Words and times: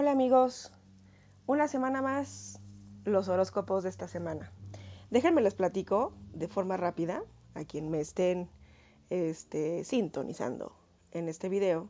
Hola 0.00 0.12
amigos, 0.12 0.70
una 1.46 1.66
semana 1.66 2.02
más 2.02 2.60
los 3.04 3.26
horóscopos 3.26 3.82
de 3.82 3.88
esta 3.88 4.06
semana. 4.06 4.52
Déjenme 5.10 5.40
les 5.40 5.56
platico 5.56 6.12
de 6.32 6.46
forma 6.46 6.76
rápida 6.76 7.24
a 7.54 7.64
quien 7.64 7.90
me 7.90 7.98
estén 7.98 8.48
este, 9.10 9.82
sintonizando 9.82 10.72
en 11.10 11.28
este 11.28 11.48
video 11.48 11.88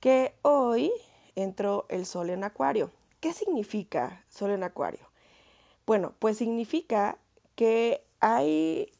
que 0.00 0.34
hoy 0.42 0.92
entró 1.34 1.86
el 1.88 2.04
sol 2.04 2.28
en 2.28 2.44
acuario. 2.44 2.90
¿Qué 3.20 3.32
significa 3.32 4.22
sol 4.28 4.50
en 4.50 4.62
acuario? 4.62 5.08
Bueno, 5.86 6.12
pues 6.18 6.36
significa 6.36 7.16
que 7.54 8.04
hay 8.20 8.92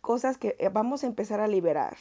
cosas 0.00 0.38
que 0.38 0.56
vamos 0.72 1.02
a 1.02 1.08
empezar 1.08 1.40
a 1.40 1.48
liberar, 1.48 1.96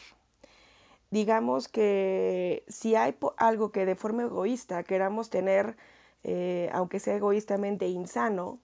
digamos 1.12 1.68
que 1.68 2.64
si 2.68 2.96
hay 2.96 3.16
algo 3.38 3.72
que 3.72 3.86
de 3.86 3.96
forma 3.96 4.24
egoísta 4.24 4.84
queramos 4.84 5.30
tener, 5.30 5.78
eh, 6.24 6.70
aunque 6.74 7.00
sea 7.00 7.16
egoístamente 7.16 7.88
insano, 7.88 8.60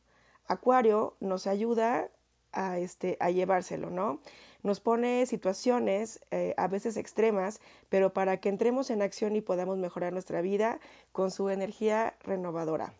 Acuario 0.48 1.16
nos 1.20 1.48
ayuda 1.48 2.10
a, 2.52 2.78
este, 2.80 3.18
a 3.20 3.30
llevárselo, 3.32 3.90
¿no? 3.90 4.20
Nos 4.64 4.80
pone 4.80 5.26
situaciones 5.26 6.20
eh, 6.32 6.54
a 6.58 6.68
veces 6.68 6.98
extremas, 6.98 7.62
pero 7.90 8.14
para 8.14 8.38
que 8.38 8.50
entremos 8.50 8.90
en 8.90 9.02
acción 9.02 9.36
y 9.36 9.42
podamos 9.42 9.78
mejorar 9.78 10.14
nuestra 10.14 10.42
vida 10.42 10.80
con 11.12 11.32
su 11.32 11.50
energía 11.50 12.16
renovadora. 12.24 12.94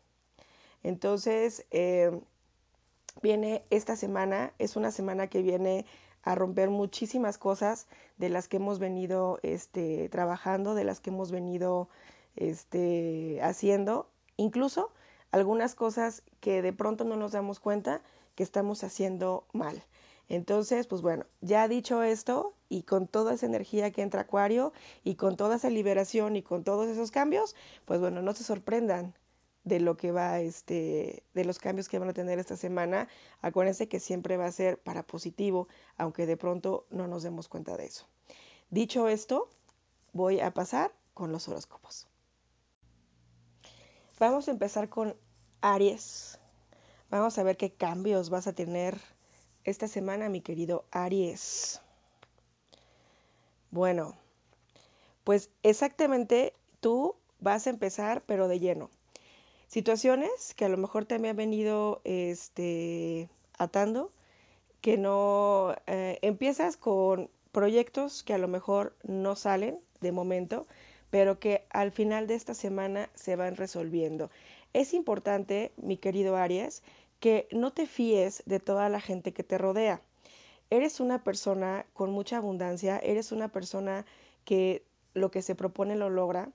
Entonces, 0.84 1.66
eh, 1.72 2.12
viene 3.22 3.64
esta 3.70 3.96
semana, 3.96 4.54
es 4.58 4.76
una 4.76 4.92
semana 4.92 5.28
que 5.28 5.42
viene 5.42 5.86
a 6.24 6.36
romper 6.36 6.70
muchísimas 6.70 7.38
cosas 7.38 7.88
de 8.18 8.30
las 8.30 8.48
que 8.48 8.58
hemos 8.58 8.80
venido 8.80 9.40
este, 9.44 10.10
trabajando, 10.10 10.76
de 10.76 10.84
las 10.84 11.00
que 11.00 11.10
hemos 11.10 11.32
venido 11.32 11.90
este, 12.36 13.40
haciendo, 13.42 14.10
incluso 14.38 14.92
algunas 15.32 15.76
cosas 15.76 16.24
que 16.40 16.62
de 16.62 16.74
pronto 16.74 17.04
no 17.04 17.16
nos 17.16 17.32
damos 17.32 17.60
cuenta 17.60 18.02
que 18.36 18.44
estamos 18.44 18.84
haciendo 18.84 19.46
mal. 19.54 19.84
Entonces, 20.30 20.88
pues 20.88 21.02
bueno, 21.02 21.26
ya 21.42 21.68
dicho 21.68 22.04
esto 22.04 22.54
y 22.70 22.84
con 22.84 23.08
toda 23.08 23.34
esa 23.34 23.46
energía 23.46 23.92
que 23.92 24.02
entra 24.02 24.22
Acuario 24.22 24.72
y 25.04 25.16
con 25.16 25.36
toda 25.36 25.58
esa 25.58 25.70
liberación 25.70 26.38
y 26.38 26.42
con 26.42 26.64
todos 26.64 26.88
esos 26.88 27.12
cambios, 27.12 27.56
pues 27.86 28.00
bueno, 28.00 28.22
no 28.22 28.34
se 28.34 28.46
sorprendan 28.46 29.14
de 29.64 29.80
lo 29.80 29.96
que 29.96 30.12
va, 30.12 30.40
este, 30.40 31.24
de 31.34 31.46
los 31.46 31.60
cambios 31.60 31.88
que 31.88 32.00
van 32.00 32.10
a 32.10 32.14
tener 32.14 32.40
esta 32.40 32.58
semana. 32.58 33.08
Acuérdense 33.42 33.88
que 33.88 34.00
siempre 34.00 34.38
va 34.38 34.46
a 34.46 34.52
ser 34.52 34.80
para 34.82 35.04
positivo, 35.04 35.68
aunque 35.98 36.26
de 36.26 36.38
pronto 36.38 36.86
no 36.90 37.08
nos 37.08 37.24
demos 37.24 37.48
cuenta 37.48 37.78
de 37.78 37.86
eso. 37.86 38.08
Dicho 38.70 39.08
esto, 39.08 39.50
voy 40.14 40.40
a 40.40 40.54
pasar 40.54 40.92
con 41.14 41.32
los 41.32 41.48
horóscopos. 41.48 42.08
Vamos 44.20 44.48
a 44.48 44.52
empezar 44.52 44.90
con 44.90 45.16
Aries. 45.62 46.40
Vamos 47.10 47.38
a 47.38 47.44
ver 47.44 47.58
qué 47.58 47.72
cambios 47.72 48.30
vas 48.30 48.48
a 48.48 48.54
tener 48.54 49.00
esta 49.64 49.88
semana, 49.88 50.30
mi 50.30 50.42
querido 50.42 50.86
Aries. 50.92 51.82
Bueno, 53.70 54.16
pues 55.24 55.50
exactamente 55.64 56.54
tú 56.80 57.16
vas 57.40 57.68
a 57.68 57.70
empezar, 57.70 58.24
pero 58.26 58.48
de 58.48 58.60
lleno 58.60 58.90
situaciones 59.72 60.54
que 60.54 60.66
a 60.66 60.70
lo 60.70 60.76
mejor 60.76 61.06
te 61.06 61.18
me 61.18 61.30
han 61.30 61.38
venido 61.38 62.02
este, 62.04 63.30
atando, 63.58 64.12
que 64.82 64.98
no 64.98 65.74
eh, 65.88 66.20
empiezas 66.22 66.76
con 66.76 67.30
proyectos 67.54 68.24
que 68.24 68.34
a 68.34 68.38
lo 68.38 68.50
mejor 68.50 68.98
no 69.04 69.38
salen 69.38 69.80
de 70.02 70.12
momento, 70.12 70.68
pero 71.10 71.40
que 71.40 71.66
al 71.70 71.92
final 71.92 72.28
de 72.28 72.36
esta 72.36 72.54
semana 72.54 73.10
se 73.16 73.38
van 73.38 73.56
resolviendo. 73.56 74.30
Es 74.74 74.94
importante, 74.94 75.72
mi 75.78 75.96
querido 75.96 76.36
Aries, 76.36 76.84
que 77.22 77.48
no 77.52 77.72
te 77.72 77.86
fíes 77.86 78.44
de 78.46 78.60
toda 78.60 78.90
la 78.90 79.00
gente 79.00 79.32
que 79.32 79.44
te 79.44 79.58
rodea. 79.58 80.02
Eres 80.70 81.00
una 81.00 81.24
persona 81.24 81.86
con 81.94 82.12
mucha 82.12 82.38
abundancia, 82.38 83.00
eres 83.00 83.32
una 83.32 83.48
persona 83.48 84.06
que 84.44 84.84
lo 85.14 85.32
que 85.32 85.42
se 85.42 85.56
propone 85.56 85.96
lo 85.96 86.10
logra, 86.10 86.50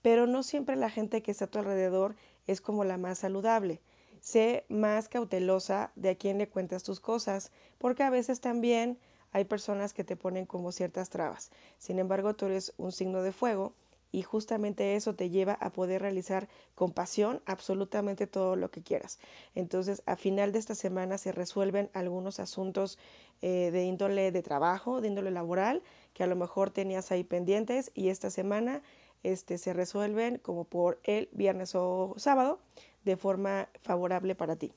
pero 0.00 0.26
no 0.26 0.42
siempre 0.42 0.76
la 0.76 0.90
gente 0.90 1.22
que 1.22 1.30
está 1.30 1.44
a 1.46 1.50
tu 1.50 1.58
alrededor 1.58 2.16
es 2.46 2.60
como 2.60 2.84
la 2.84 2.98
más 2.98 3.18
saludable. 3.18 3.80
Sé 4.20 4.64
más 4.68 5.08
cautelosa 5.08 5.92
de 5.96 6.10
a 6.10 6.14
quién 6.14 6.38
le 6.38 6.48
cuentas 6.48 6.82
tus 6.82 7.00
cosas, 7.00 7.50
porque 7.78 8.02
a 8.02 8.10
veces 8.10 8.40
también 8.40 8.98
hay 9.32 9.44
personas 9.44 9.92
que 9.92 10.04
te 10.04 10.16
ponen 10.16 10.46
como 10.46 10.72
ciertas 10.72 11.10
trabas. 11.10 11.50
Sin 11.78 11.98
embargo, 11.98 12.34
tú 12.34 12.46
eres 12.46 12.74
un 12.76 12.92
signo 12.92 13.22
de 13.22 13.32
fuego 13.32 13.74
y 14.12 14.22
justamente 14.22 14.94
eso 14.94 15.14
te 15.14 15.30
lleva 15.30 15.54
a 15.54 15.72
poder 15.72 16.02
realizar 16.02 16.48
con 16.74 16.92
pasión 16.92 17.42
absolutamente 17.46 18.26
todo 18.26 18.56
lo 18.56 18.70
que 18.70 18.82
quieras. 18.82 19.18
Entonces, 19.54 20.02
a 20.04 20.16
final 20.16 20.52
de 20.52 20.58
esta 20.58 20.74
semana 20.74 21.16
se 21.16 21.32
resuelven 21.32 21.90
algunos 21.94 22.38
asuntos 22.38 22.98
eh, 23.40 23.70
de 23.72 23.84
índole 23.84 24.30
de 24.30 24.42
trabajo, 24.42 25.00
de 25.00 25.08
índole 25.08 25.30
laboral, 25.30 25.82
que 26.12 26.22
a 26.22 26.26
lo 26.26 26.36
mejor 26.36 26.70
tenías 26.70 27.10
ahí 27.10 27.24
pendientes 27.24 27.90
y 27.94 28.10
esta 28.10 28.30
semana 28.30 28.82
este, 29.22 29.58
se 29.58 29.72
resuelven 29.72 30.38
como 30.38 30.64
por 30.64 31.00
el 31.04 31.28
viernes 31.32 31.74
o 31.74 32.14
sábado 32.16 32.58
de 33.04 33.16
forma 33.16 33.68
favorable 33.82 34.34
para 34.34 34.56
ti. 34.56 34.72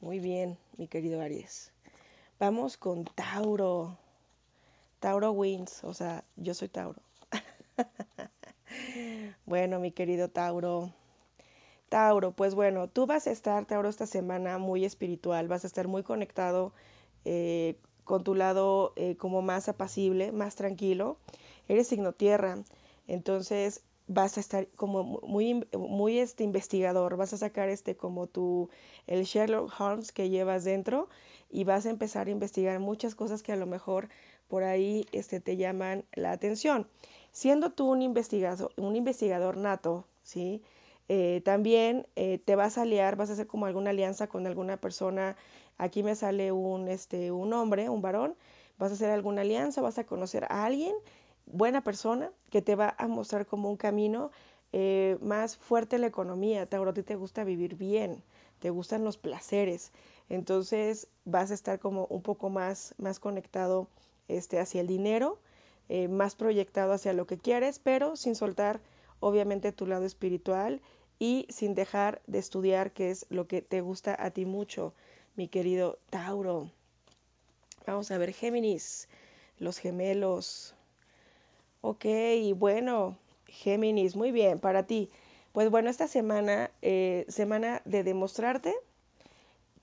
Muy 0.00 0.18
bien, 0.18 0.58
mi 0.76 0.86
querido 0.86 1.20
Aries. 1.20 1.72
Vamos 2.38 2.76
con 2.76 3.04
Tauro. 3.04 3.96
Tauro 5.00 5.32
wins, 5.32 5.84
o 5.84 5.94
sea, 5.94 6.24
yo 6.36 6.54
soy 6.54 6.68
Tauro. 6.68 7.00
bueno, 9.46 9.80
mi 9.80 9.92
querido 9.92 10.28
Tauro. 10.28 10.92
Tauro, 11.88 12.32
pues 12.32 12.54
bueno, 12.54 12.88
tú 12.88 13.06
vas 13.06 13.26
a 13.26 13.30
estar, 13.30 13.64
Tauro, 13.66 13.88
esta 13.88 14.06
semana 14.06 14.58
muy 14.58 14.84
espiritual, 14.84 15.48
vas 15.48 15.64
a 15.64 15.66
estar 15.66 15.86
muy 15.86 16.02
conectado 16.02 16.72
eh, 17.24 17.76
con 18.04 18.24
tu 18.24 18.34
lado 18.34 18.92
eh, 18.96 19.16
como 19.16 19.42
más 19.42 19.68
apacible, 19.68 20.32
más 20.32 20.56
tranquilo 20.56 21.18
eres 21.68 21.88
signo 21.88 22.12
tierra, 22.12 22.58
entonces 23.06 23.82
vas 24.06 24.36
a 24.36 24.40
estar 24.40 24.68
como 24.76 25.02
muy, 25.22 25.66
muy 25.72 26.18
este 26.18 26.44
investigador, 26.44 27.16
vas 27.16 27.32
a 27.32 27.38
sacar 27.38 27.68
este 27.68 27.96
como 27.96 28.26
tu, 28.26 28.68
el 29.06 29.24
Sherlock 29.24 29.72
Holmes 29.80 30.12
que 30.12 30.28
llevas 30.28 30.64
dentro 30.64 31.08
y 31.50 31.64
vas 31.64 31.86
a 31.86 31.90
empezar 31.90 32.26
a 32.26 32.30
investigar 32.30 32.78
muchas 32.80 33.14
cosas 33.14 33.42
que 33.42 33.52
a 33.52 33.56
lo 33.56 33.66
mejor 33.66 34.08
por 34.48 34.62
ahí 34.62 35.06
este, 35.12 35.40
te 35.40 35.56
llaman 35.56 36.04
la 36.12 36.32
atención. 36.32 36.86
Siendo 37.32 37.70
tú 37.70 37.90
un 37.90 38.02
investigador, 38.02 38.72
un 38.76 38.94
investigador 38.96 39.56
nato, 39.56 40.06
¿sí? 40.22 40.62
Eh, 41.08 41.42
también 41.44 42.06
eh, 42.16 42.38
te 42.38 42.56
vas 42.56 42.78
a 42.78 42.82
aliar, 42.82 43.16
vas 43.16 43.30
a 43.30 43.34
hacer 43.34 43.46
como 43.46 43.66
alguna 43.66 43.90
alianza 43.90 44.26
con 44.26 44.46
alguna 44.46 44.76
persona. 44.76 45.36
Aquí 45.76 46.02
me 46.02 46.14
sale 46.14 46.52
un, 46.52 46.88
este, 46.88 47.32
un 47.32 47.52
hombre, 47.52 47.88
un 47.88 48.02
varón. 48.02 48.36
Vas 48.78 48.90
a 48.90 48.94
hacer 48.94 49.10
alguna 49.10 49.42
alianza, 49.42 49.82
vas 49.82 49.98
a 49.98 50.04
conocer 50.04 50.44
a 50.44 50.64
alguien 50.64 50.94
buena 51.46 51.82
persona 51.82 52.30
que 52.50 52.62
te 52.62 52.74
va 52.74 52.94
a 52.98 53.08
mostrar 53.08 53.46
como 53.46 53.70
un 53.70 53.76
camino 53.76 54.30
eh, 54.72 55.18
más 55.20 55.56
fuerte 55.56 55.98
la 55.98 56.06
economía. 56.06 56.66
Tauro, 56.66 56.90
a 56.90 56.94
ti 56.94 57.02
te 57.02 57.16
gusta 57.16 57.44
vivir 57.44 57.76
bien, 57.76 58.22
te 58.58 58.70
gustan 58.70 59.04
los 59.04 59.16
placeres. 59.16 59.92
Entonces 60.28 61.08
vas 61.24 61.50
a 61.50 61.54
estar 61.54 61.78
como 61.78 62.06
un 62.06 62.22
poco 62.22 62.50
más, 62.50 62.94
más 62.98 63.20
conectado 63.20 63.88
este, 64.28 64.58
hacia 64.58 64.80
el 64.80 64.86
dinero, 64.86 65.38
eh, 65.88 66.08
más 66.08 66.34
proyectado 66.34 66.92
hacia 66.92 67.12
lo 67.12 67.26
que 67.26 67.38
quieres, 67.38 67.78
pero 67.78 68.16
sin 68.16 68.34
soltar 68.34 68.80
obviamente 69.20 69.72
tu 69.72 69.86
lado 69.86 70.04
espiritual 70.04 70.80
y 71.18 71.46
sin 71.50 71.74
dejar 71.74 72.20
de 72.26 72.38
estudiar, 72.38 72.92
que 72.92 73.10
es 73.10 73.26
lo 73.30 73.46
que 73.46 73.62
te 73.62 73.80
gusta 73.80 74.16
a 74.18 74.30
ti 74.30 74.44
mucho, 74.44 74.92
mi 75.36 75.48
querido 75.48 75.98
Tauro. 76.10 76.70
Vamos 77.86 78.10
a 78.10 78.18
ver, 78.18 78.32
Géminis, 78.32 79.08
los 79.58 79.78
gemelos, 79.78 80.74
Ok, 81.86 82.06
bueno, 82.56 83.18
Géminis, 83.46 84.16
muy 84.16 84.32
bien, 84.32 84.58
para 84.58 84.86
ti. 84.86 85.10
Pues 85.52 85.68
bueno, 85.68 85.90
esta 85.90 86.08
semana, 86.08 86.70
eh, 86.80 87.26
semana 87.28 87.82
de 87.84 88.02
demostrarte 88.02 88.74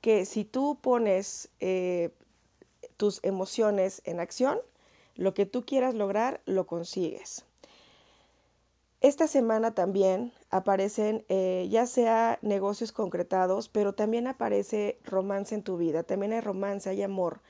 que 0.01 0.25
si 0.25 0.43
tú 0.43 0.79
pones 0.81 1.49
eh, 1.59 2.09
tus 2.97 3.19
emociones 3.23 4.01
en 4.05 4.19
acción, 4.19 4.57
lo 5.15 5.35
que 5.35 5.45
tú 5.45 5.63
quieras 5.63 5.93
lograr, 5.93 6.41
lo 6.47 6.65
consigues. 6.65 7.45
Esta 9.01 9.27
semana 9.27 9.75
también 9.75 10.33
aparecen 10.49 11.23
eh, 11.29 11.67
ya 11.69 11.85
sea 11.85 12.39
negocios 12.41 12.91
concretados, 12.91 13.69
pero 13.69 13.93
también 13.93 14.25
aparece 14.25 14.97
romance 15.03 15.53
en 15.53 15.61
tu 15.61 15.77
vida, 15.77 16.01
también 16.01 16.33
hay 16.33 16.41
romance, 16.41 16.89
hay 16.89 17.03
amor. 17.03 17.41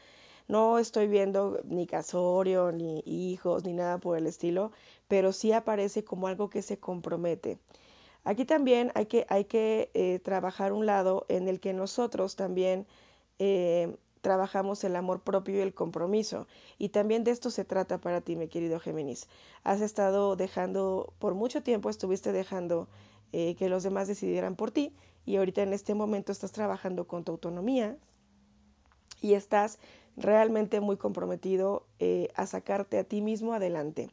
No 0.48 0.80
estoy 0.80 1.08
viendo 1.08 1.60
ni 1.64 1.88
casorio, 1.88 2.72
ni 2.72 3.02
hijos, 3.06 3.64
ni 3.64 3.74
nada 3.74 3.98
por 3.98 4.18
el 4.18 4.28
estilo, 4.28 4.72
pero 5.08 5.32
sí 5.34 5.52
aparece 5.52 6.04
como 6.04 6.28
algo 6.28 6.50
que 6.50 6.62
se 6.62 6.80
compromete. 6.80 7.60
Aquí 8.24 8.46
también 8.46 8.92
hay 8.94 9.08
que, 9.08 9.26
hay 9.30 9.46
que 9.46 9.90
eh, 9.94 10.20
trabajar 10.20 10.74
un 10.74 10.86
lado 10.86 11.26
en 11.30 11.48
el 11.48 11.60
que 11.60 11.74
nosotros 11.74 12.36
también 12.36 12.86
eh, 13.40 13.96
trabajamos 14.22 14.84
el 14.84 14.96
amor 14.96 15.22
propio 15.22 15.58
y 15.58 15.62
el 15.62 15.74
compromiso. 15.74 16.48
Y 16.78 16.90
también 16.90 17.24
de 17.24 17.32
esto 17.32 17.50
se 17.50 17.66
trata 17.66 18.00
para 18.00 18.22
ti, 18.22 18.36
mi 18.36 18.48
querido 18.48 18.80
Géminis. 18.80 19.28
Has 19.64 19.82
estado 19.82 20.36
dejando, 20.36 21.14
por 21.20 21.34
mucho 21.34 21.64
tiempo 21.64 21.90
estuviste 21.90 22.32
dejando 22.32 22.88
eh, 23.34 23.56
que 23.56 23.70
los 23.70 23.84
demás 23.84 24.08
decidieran 24.08 24.56
por 24.56 24.72
ti 24.72 24.94
y 25.26 25.38
ahorita 25.38 25.64
en 25.64 25.74
este 25.74 25.94
momento 25.94 26.32
estás 26.32 26.52
trabajando 26.52 27.08
con 27.08 27.24
tu 27.24 27.32
autonomía 27.32 27.98
y 29.22 29.34
estás 29.34 29.80
realmente 30.18 30.80
muy 30.82 30.98
comprometido 30.98 31.86
eh, 32.00 32.30
a 32.36 32.46
sacarte 32.46 32.98
a 33.00 33.04
ti 33.04 33.22
mismo 33.22 33.54
adelante. 33.54 34.10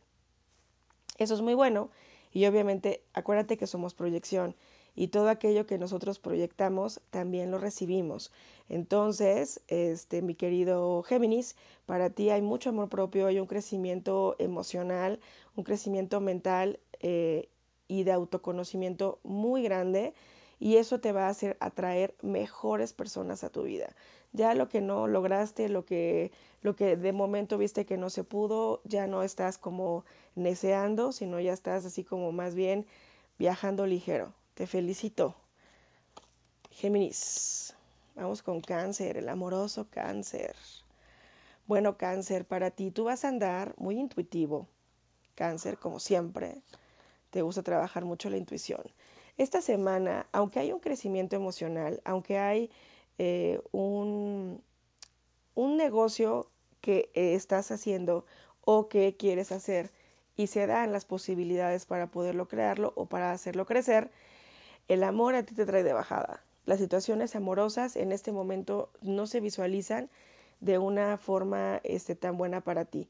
Eso 1.18 1.34
es 1.34 1.40
muy 1.40 1.54
bueno 1.54 1.90
y 2.32 2.46
obviamente 2.46 3.02
acuérdate 3.12 3.56
que 3.56 3.66
somos 3.66 3.94
proyección 3.94 4.54
y 4.94 5.08
todo 5.08 5.28
aquello 5.28 5.66
que 5.66 5.78
nosotros 5.78 6.18
proyectamos 6.18 7.00
también 7.10 7.50
lo 7.52 7.58
recibimos. 7.58 8.32
Entonces, 8.68 9.60
este, 9.68 10.22
mi 10.22 10.34
querido 10.34 11.02
Géminis, 11.04 11.54
para 11.86 12.10
ti 12.10 12.30
hay 12.30 12.42
mucho 12.42 12.70
amor 12.70 12.88
propio, 12.88 13.26
hay 13.26 13.38
un 13.38 13.46
crecimiento 13.46 14.34
emocional, 14.40 15.20
un 15.54 15.62
crecimiento 15.62 16.20
mental 16.20 16.80
eh, 17.00 17.48
y 17.86 18.02
de 18.02 18.12
autoconocimiento 18.12 19.20
muy 19.22 19.62
grande 19.62 20.14
y 20.60 20.76
eso 20.76 21.00
te 21.00 21.12
va 21.12 21.26
a 21.26 21.30
hacer 21.30 21.56
atraer 21.60 22.14
mejores 22.22 22.92
personas 22.92 23.44
a 23.44 23.50
tu 23.50 23.62
vida. 23.62 23.94
Ya 24.32 24.54
lo 24.54 24.68
que 24.68 24.80
no 24.80 25.06
lograste, 25.06 25.68
lo 25.68 25.84
que, 25.84 26.32
lo 26.62 26.76
que 26.76 26.96
de 26.96 27.12
momento 27.12 27.58
viste 27.58 27.86
que 27.86 27.96
no 27.96 28.10
se 28.10 28.24
pudo, 28.24 28.82
ya 28.84 29.06
no 29.06 29.22
estás 29.22 29.58
como 29.58 30.04
neceando, 30.34 31.12
sino 31.12 31.40
ya 31.40 31.52
estás 31.52 31.84
así 31.84 32.04
como 32.04 32.32
más 32.32 32.54
bien 32.54 32.86
viajando 33.38 33.86
ligero. 33.86 34.34
Te 34.54 34.66
felicito. 34.66 35.34
Géminis. 36.70 37.74
Vamos 38.16 38.42
con 38.42 38.60
cáncer, 38.60 39.16
el 39.16 39.28
amoroso 39.28 39.86
cáncer. 39.88 40.56
Bueno, 41.68 41.96
cáncer, 41.96 42.44
para 42.44 42.72
ti 42.72 42.90
tú 42.90 43.04
vas 43.04 43.24
a 43.24 43.28
andar 43.28 43.74
muy 43.76 43.98
intuitivo. 43.98 44.66
Cáncer, 45.36 45.78
como 45.78 46.00
siempre, 46.00 46.60
te 47.30 47.42
gusta 47.42 47.62
trabajar 47.62 48.04
mucho 48.04 48.28
la 48.28 48.36
intuición. 48.36 48.82
Esta 49.38 49.62
semana, 49.62 50.26
aunque 50.32 50.58
hay 50.58 50.72
un 50.72 50.80
crecimiento 50.80 51.36
emocional, 51.36 52.02
aunque 52.04 52.38
hay 52.38 52.70
eh, 53.18 53.60
un, 53.72 54.62
un 55.54 55.76
negocio 55.76 56.50
que 56.80 57.10
estás 57.14 57.70
haciendo 57.70 58.26
o 58.62 58.88
que 58.88 59.16
quieres 59.16 59.52
hacer 59.52 59.90
y 60.36 60.48
se 60.48 60.66
dan 60.66 60.92
las 60.92 61.04
posibilidades 61.04 61.86
para 61.86 62.08
poderlo 62.08 62.48
crearlo 62.48 62.92
o 62.96 63.06
para 63.06 63.32
hacerlo 63.32 63.64
crecer, 63.64 64.10
el 64.88 65.02
amor 65.02 65.34
a 65.34 65.42
ti 65.42 65.54
te 65.54 65.66
trae 65.66 65.82
de 65.82 65.92
bajada. 65.92 66.42
Las 66.66 66.78
situaciones 66.78 67.34
amorosas 67.34 67.96
en 67.96 68.12
este 68.12 68.32
momento 68.32 68.90
no 69.02 69.26
se 69.26 69.40
visualizan 69.40 70.10
de 70.60 70.78
una 70.78 71.16
forma 71.16 71.80
este, 71.82 72.14
tan 72.14 72.36
buena 72.36 72.60
para 72.60 72.84
ti. 72.84 73.08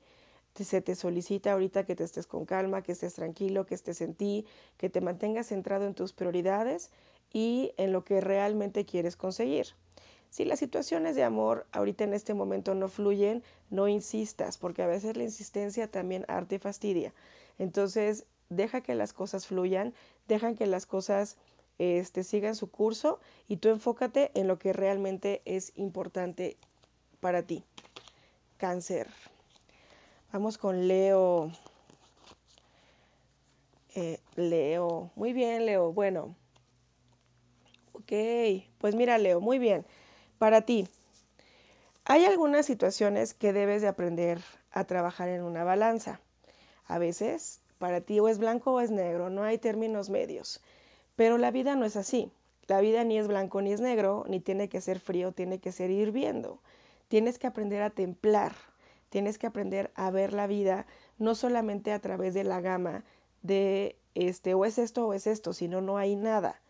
Se 0.64 0.80
te 0.80 0.94
solicita 0.94 1.52
ahorita 1.52 1.84
que 1.84 1.94
te 1.94 2.04
estés 2.04 2.26
con 2.26 2.44
calma, 2.44 2.82
que 2.82 2.92
estés 2.92 3.14
tranquilo, 3.14 3.66
que 3.66 3.74
estés 3.74 4.00
en 4.00 4.14
ti, 4.14 4.46
que 4.76 4.90
te 4.90 5.00
mantengas 5.00 5.48
centrado 5.48 5.86
en 5.86 5.94
tus 5.94 6.12
prioridades 6.12 6.90
y 7.32 7.72
en 7.76 7.92
lo 7.92 8.04
que 8.04 8.20
realmente 8.20 8.84
quieres 8.84 9.16
conseguir. 9.16 9.68
Si 10.30 10.44
las 10.44 10.58
situaciones 10.58 11.16
de 11.16 11.24
amor 11.24 11.66
ahorita 11.72 12.04
en 12.04 12.12
este 12.12 12.34
momento 12.34 12.74
no 12.74 12.88
fluyen, 12.88 13.42
no 13.70 13.88
insistas, 13.88 14.58
porque 14.58 14.82
a 14.82 14.86
veces 14.86 15.16
la 15.16 15.24
insistencia 15.24 15.90
también 15.90 16.24
arte 16.28 16.56
y 16.56 16.58
fastidia. 16.58 17.14
Entonces, 17.58 18.26
deja 18.50 18.82
que 18.82 18.94
las 18.94 19.12
cosas 19.12 19.46
fluyan, 19.46 19.94
deja 20.26 20.54
que 20.54 20.66
las 20.66 20.86
cosas 20.86 21.36
este, 21.78 22.24
sigan 22.24 22.56
su 22.56 22.70
curso 22.70 23.20
y 23.46 23.56
tú 23.56 23.68
enfócate 23.68 24.30
en 24.34 24.48
lo 24.48 24.58
que 24.58 24.72
realmente 24.72 25.42
es 25.44 25.72
importante 25.76 26.56
para 27.20 27.42
ti. 27.42 27.64
Cáncer. 28.58 29.08
Vamos 30.32 30.58
con 30.58 30.86
Leo. 30.86 31.50
Eh, 33.94 34.20
Leo. 34.36 35.10
Muy 35.16 35.32
bien, 35.32 35.64
Leo. 35.64 35.92
Bueno. 35.92 36.36
Ok. 37.94 38.12
Pues 38.78 38.94
mira, 38.94 39.16
Leo, 39.16 39.40
muy 39.40 39.58
bien. 39.58 39.86
Para 40.38 40.62
ti, 40.62 40.86
hay 42.04 42.26
algunas 42.26 42.66
situaciones 42.66 43.34
que 43.34 43.52
debes 43.52 43.82
de 43.82 43.88
aprender 43.88 44.40
a 44.70 44.84
trabajar 44.84 45.28
en 45.28 45.42
una 45.42 45.64
balanza. 45.64 46.20
A 46.86 46.98
veces, 46.98 47.60
para 47.78 48.02
ti 48.02 48.20
o 48.20 48.28
es 48.28 48.38
blanco 48.38 48.72
o 48.72 48.80
es 48.80 48.90
negro, 48.90 49.30
no 49.30 49.44
hay 49.44 49.58
términos 49.58 50.10
medios. 50.10 50.60
Pero 51.16 51.38
la 51.38 51.50
vida 51.50 51.74
no 51.74 51.86
es 51.86 51.96
así. 51.96 52.30
La 52.66 52.80
vida 52.80 53.02
ni 53.02 53.18
es 53.18 53.28
blanco 53.28 53.62
ni 53.62 53.72
es 53.72 53.80
negro, 53.80 54.24
ni 54.28 54.40
tiene 54.40 54.68
que 54.68 54.82
ser 54.82 55.00
frío, 55.00 55.32
tiene 55.32 55.58
que 55.58 55.72
ser 55.72 55.90
hirviendo. 55.90 56.60
Tienes 57.08 57.38
que 57.38 57.46
aprender 57.46 57.80
a 57.82 57.90
templar, 57.90 58.52
tienes 59.08 59.38
que 59.38 59.46
aprender 59.46 59.90
a 59.94 60.10
ver 60.10 60.32
la 60.32 60.46
vida 60.46 60.86
no 61.18 61.34
solamente 61.34 61.92
a 61.92 62.00
través 62.00 62.34
de 62.34 62.44
la 62.44 62.60
gama 62.60 63.04
de 63.42 63.96
este 64.14 64.54
o 64.54 64.64
es 64.64 64.78
esto 64.78 65.06
o 65.06 65.14
es 65.14 65.26
esto, 65.26 65.52
sino 65.52 65.80
no 65.80 65.98
hay 65.98 66.16
nada. 66.16 66.60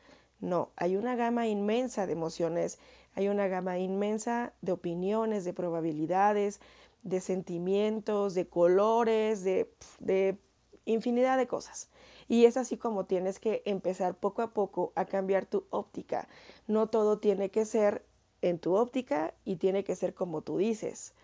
No, 0.40 0.70
hay 0.76 0.96
una 0.96 1.16
gama 1.16 1.48
inmensa 1.48 2.06
de 2.06 2.12
emociones, 2.12 2.78
hay 3.14 3.28
una 3.28 3.48
gama 3.48 3.78
inmensa 3.78 4.52
de 4.62 4.72
opiniones, 4.72 5.44
de 5.44 5.52
probabilidades, 5.52 6.60
de 7.02 7.20
sentimientos, 7.20 8.34
de 8.34 8.46
colores, 8.46 9.42
de, 9.42 9.72
de 9.98 10.38
infinidad 10.84 11.36
de 11.38 11.48
cosas. 11.48 11.88
Y 12.28 12.44
es 12.44 12.56
así 12.56 12.76
como 12.76 13.06
tienes 13.06 13.40
que 13.40 13.62
empezar 13.64 14.14
poco 14.14 14.42
a 14.42 14.52
poco 14.52 14.92
a 14.94 15.06
cambiar 15.06 15.46
tu 15.46 15.66
óptica. 15.70 16.28
No 16.66 16.88
todo 16.88 17.18
tiene 17.18 17.50
que 17.50 17.64
ser 17.64 18.04
en 18.42 18.58
tu 18.58 18.74
óptica 18.74 19.34
y 19.44 19.56
tiene 19.56 19.82
que 19.82 19.96
ser 19.96 20.14
como 20.14 20.42
tú 20.42 20.58
dices. 20.58 21.14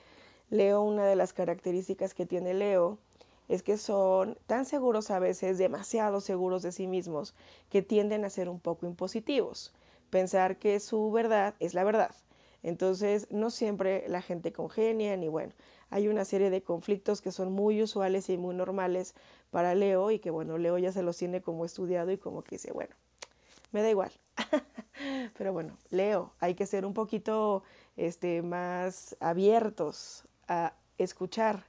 Leo, 0.50 0.82
una 0.82 1.06
de 1.06 1.16
las 1.16 1.32
características 1.32 2.14
que 2.14 2.26
tiene 2.26 2.54
Leo 2.54 2.98
es 3.48 3.62
que 3.62 3.78
son 3.78 4.38
tan 4.46 4.64
seguros 4.64 5.10
a 5.10 5.18
veces, 5.18 5.58
demasiado 5.58 6.20
seguros 6.20 6.62
de 6.62 6.72
sí 6.72 6.86
mismos, 6.86 7.34
que 7.70 7.82
tienden 7.82 8.24
a 8.24 8.30
ser 8.30 8.48
un 8.48 8.60
poco 8.60 8.86
impositivos. 8.86 9.74
Pensar 10.10 10.58
que 10.58 10.80
su 10.80 11.10
verdad 11.10 11.54
es 11.60 11.74
la 11.74 11.84
verdad. 11.84 12.14
Entonces, 12.62 13.26
no 13.30 13.50
siempre 13.50 14.04
la 14.08 14.22
gente 14.22 14.52
congenia, 14.52 15.16
ni 15.16 15.28
bueno, 15.28 15.52
hay 15.90 16.08
una 16.08 16.24
serie 16.24 16.50
de 16.50 16.62
conflictos 16.62 17.20
que 17.20 17.32
son 17.32 17.52
muy 17.52 17.82
usuales 17.82 18.30
y 18.30 18.38
muy 18.38 18.54
normales 18.54 19.14
para 19.50 19.74
Leo 19.74 20.10
y 20.10 20.18
que 20.18 20.30
bueno, 20.30 20.56
Leo 20.56 20.78
ya 20.78 20.92
se 20.92 21.02
los 21.02 21.16
tiene 21.16 21.42
como 21.42 21.64
estudiado 21.64 22.10
y 22.10 22.18
como 22.18 22.42
que 22.42 22.56
dice, 22.56 22.72
bueno, 22.72 22.94
me 23.72 23.82
da 23.82 23.90
igual. 23.90 24.12
Pero 25.36 25.52
bueno, 25.52 25.76
Leo, 25.90 26.32
hay 26.40 26.54
que 26.54 26.66
ser 26.66 26.86
un 26.86 26.94
poquito 26.94 27.62
este, 27.96 28.40
más 28.42 29.16
abiertos 29.20 30.24
a 30.48 30.74
escuchar 30.98 31.64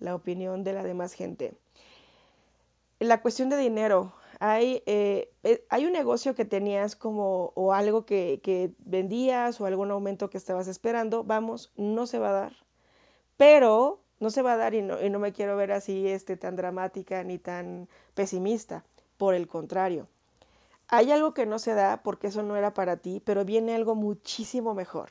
la 0.00 0.14
opinión 0.14 0.64
de 0.64 0.72
la 0.72 0.82
demás 0.82 1.12
gente. 1.12 1.54
La 2.98 3.20
cuestión 3.20 3.48
de 3.48 3.56
dinero, 3.56 4.12
hay, 4.40 4.82
eh, 4.86 5.30
eh, 5.42 5.64
hay 5.68 5.86
un 5.86 5.92
negocio 5.92 6.34
que 6.34 6.44
tenías 6.44 6.96
como 6.96 7.52
o 7.54 7.72
algo 7.72 8.04
que, 8.06 8.40
que 8.42 8.72
vendías 8.78 9.60
o 9.60 9.66
algún 9.66 9.90
aumento 9.90 10.30
que 10.30 10.38
estabas 10.38 10.68
esperando, 10.68 11.24
vamos, 11.24 11.72
no 11.76 12.06
se 12.06 12.18
va 12.18 12.30
a 12.30 12.32
dar, 12.32 12.52
pero 13.36 14.00
no 14.20 14.30
se 14.30 14.42
va 14.42 14.54
a 14.54 14.56
dar 14.56 14.74
y 14.74 14.82
no, 14.82 15.02
y 15.02 15.10
no 15.10 15.18
me 15.18 15.32
quiero 15.32 15.56
ver 15.56 15.72
así 15.72 16.08
este, 16.08 16.36
tan 16.36 16.56
dramática 16.56 17.22
ni 17.24 17.38
tan 17.38 17.88
pesimista, 18.14 18.84
por 19.16 19.34
el 19.34 19.46
contrario. 19.48 20.08
Hay 20.88 21.10
algo 21.12 21.34
que 21.34 21.46
no 21.46 21.58
se 21.58 21.74
da 21.74 22.02
porque 22.02 22.28
eso 22.28 22.42
no 22.42 22.56
era 22.56 22.74
para 22.74 22.96
ti, 22.98 23.20
pero 23.24 23.44
viene 23.44 23.74
algo 23.74 23.94
muchísimo 23.94 24.74
mejor. 24.74 25.10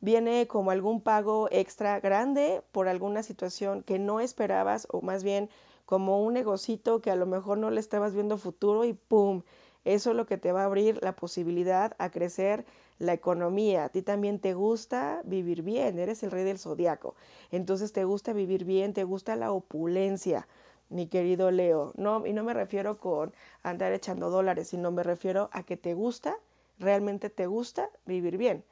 Viene 0.00 0.46
como 0.46 0.70
algún 0.70 1.00
pago 1.00 1.48
extra 1.50 2.00
grande 2.00 2.62
por 2.72 2.88
alguna 2.88 3.22
situación 3.22 3.82
que 3.82 3.98
no 3.98 4.20
esperabas 4.20 4.86
o 4.90 5.00
más 5.02 5.22
bien 5.24 5.48
como 5.86 6.22
un 6.22 6.34
negocito 6.34 7.00
que 7.00 7.10
a 7.10 7.16
lo 7.16 7.26
mejor 7.26 7.58
no 7.58 7.70
le 7.70 7.80
estabas 7.80 8.14
viendo 8.14 8.36
futuro 8.38 8.84
y 8.84 8.92
¡pum! 8.94 9.42
Eso 9.84 10.10
es 10.10 10.16
lo 10.16 10.26
que 10.26 10.38
te 10.38 10.52
va 10.52 10.62
a 10.62 10.66
abrir 10.66 10.98
la 11.02 11.16
posibilidad 11.16 11.94
a 11.98 12.10
crecer 12.10 12.64
la 12.98 13.12
economía. 13.12 13.84
A 13.84 13.88
ti 13.90 14.02
también 14.02 14.38
te 14.38 14.54
gusta 14.54 15.22
vivir 15.24 15.62
bien, 15.62 15.98
eres 15.98 16.22
el 16.22 16.30
rey 16.30 16.44
del 16.44 16.58
zodiaco. 16.58 17.14
Entonces 17.50 17.92
te 17.92 18.04
gusta 18.04 18.32
vivir 18.32 18.64
bien, 18.64 18.92
te 18.94 19.04
gusta 19.04 19.36
la 19.36 19.52
opulencia, 19.52 20.46
mi 20.88 21.06
querido 21.08 21.50
Leo. 21.50 21.92
No, 21.96 22.26
y 22.26 22.32
no 22.32 22.44
me 22.44 22.54
refiero 22.54 22.98
con 22.98 23.32
andar 23.62 23.92
echando 23.92 24.30
dólares, 24.30 24.68
sino 24.68 24.90
me 24.90 25.02
refiero 25.02 25.48
a 25.52 25.62
que 25.62 25.76
te 25.76 25.94
gusta, 25.94 26.36
realmente 26.78 27.30
te 27.30 27.46
gusta 27.46 27.90
vivir 28.06 28.36
bien. 28.38 28.64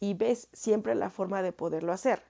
Y 0.00 0.14
ves 0.14 0.48
siempre 0.52 0.94
la 0.94 1.10
forma 1.10 1.42
de 1.42 1.52
poderlo 1.52 1.92
hacer. 1.92 2.22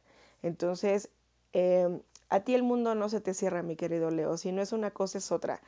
Entonces, 0.43 1.11
eh, 1.53 2.01
a 2.29 2.41
ti 2.41 2.55
el 2.55 2.63
mundo 2.63 2.95
no 2.95 3.09
se 3.09 3.21
te 3.21 3.35
cierra, 3.35 3.63
mi 3.63 3.77
querido 3.77 4.11
Leo, 4.11 4.37
si 4.37 4.53
no 4.53 4.63
es 4.63 4.73
una 4.73 4.91
cosa 4.91 5.19
es 5.19 5.33
otra. 5.33 5.61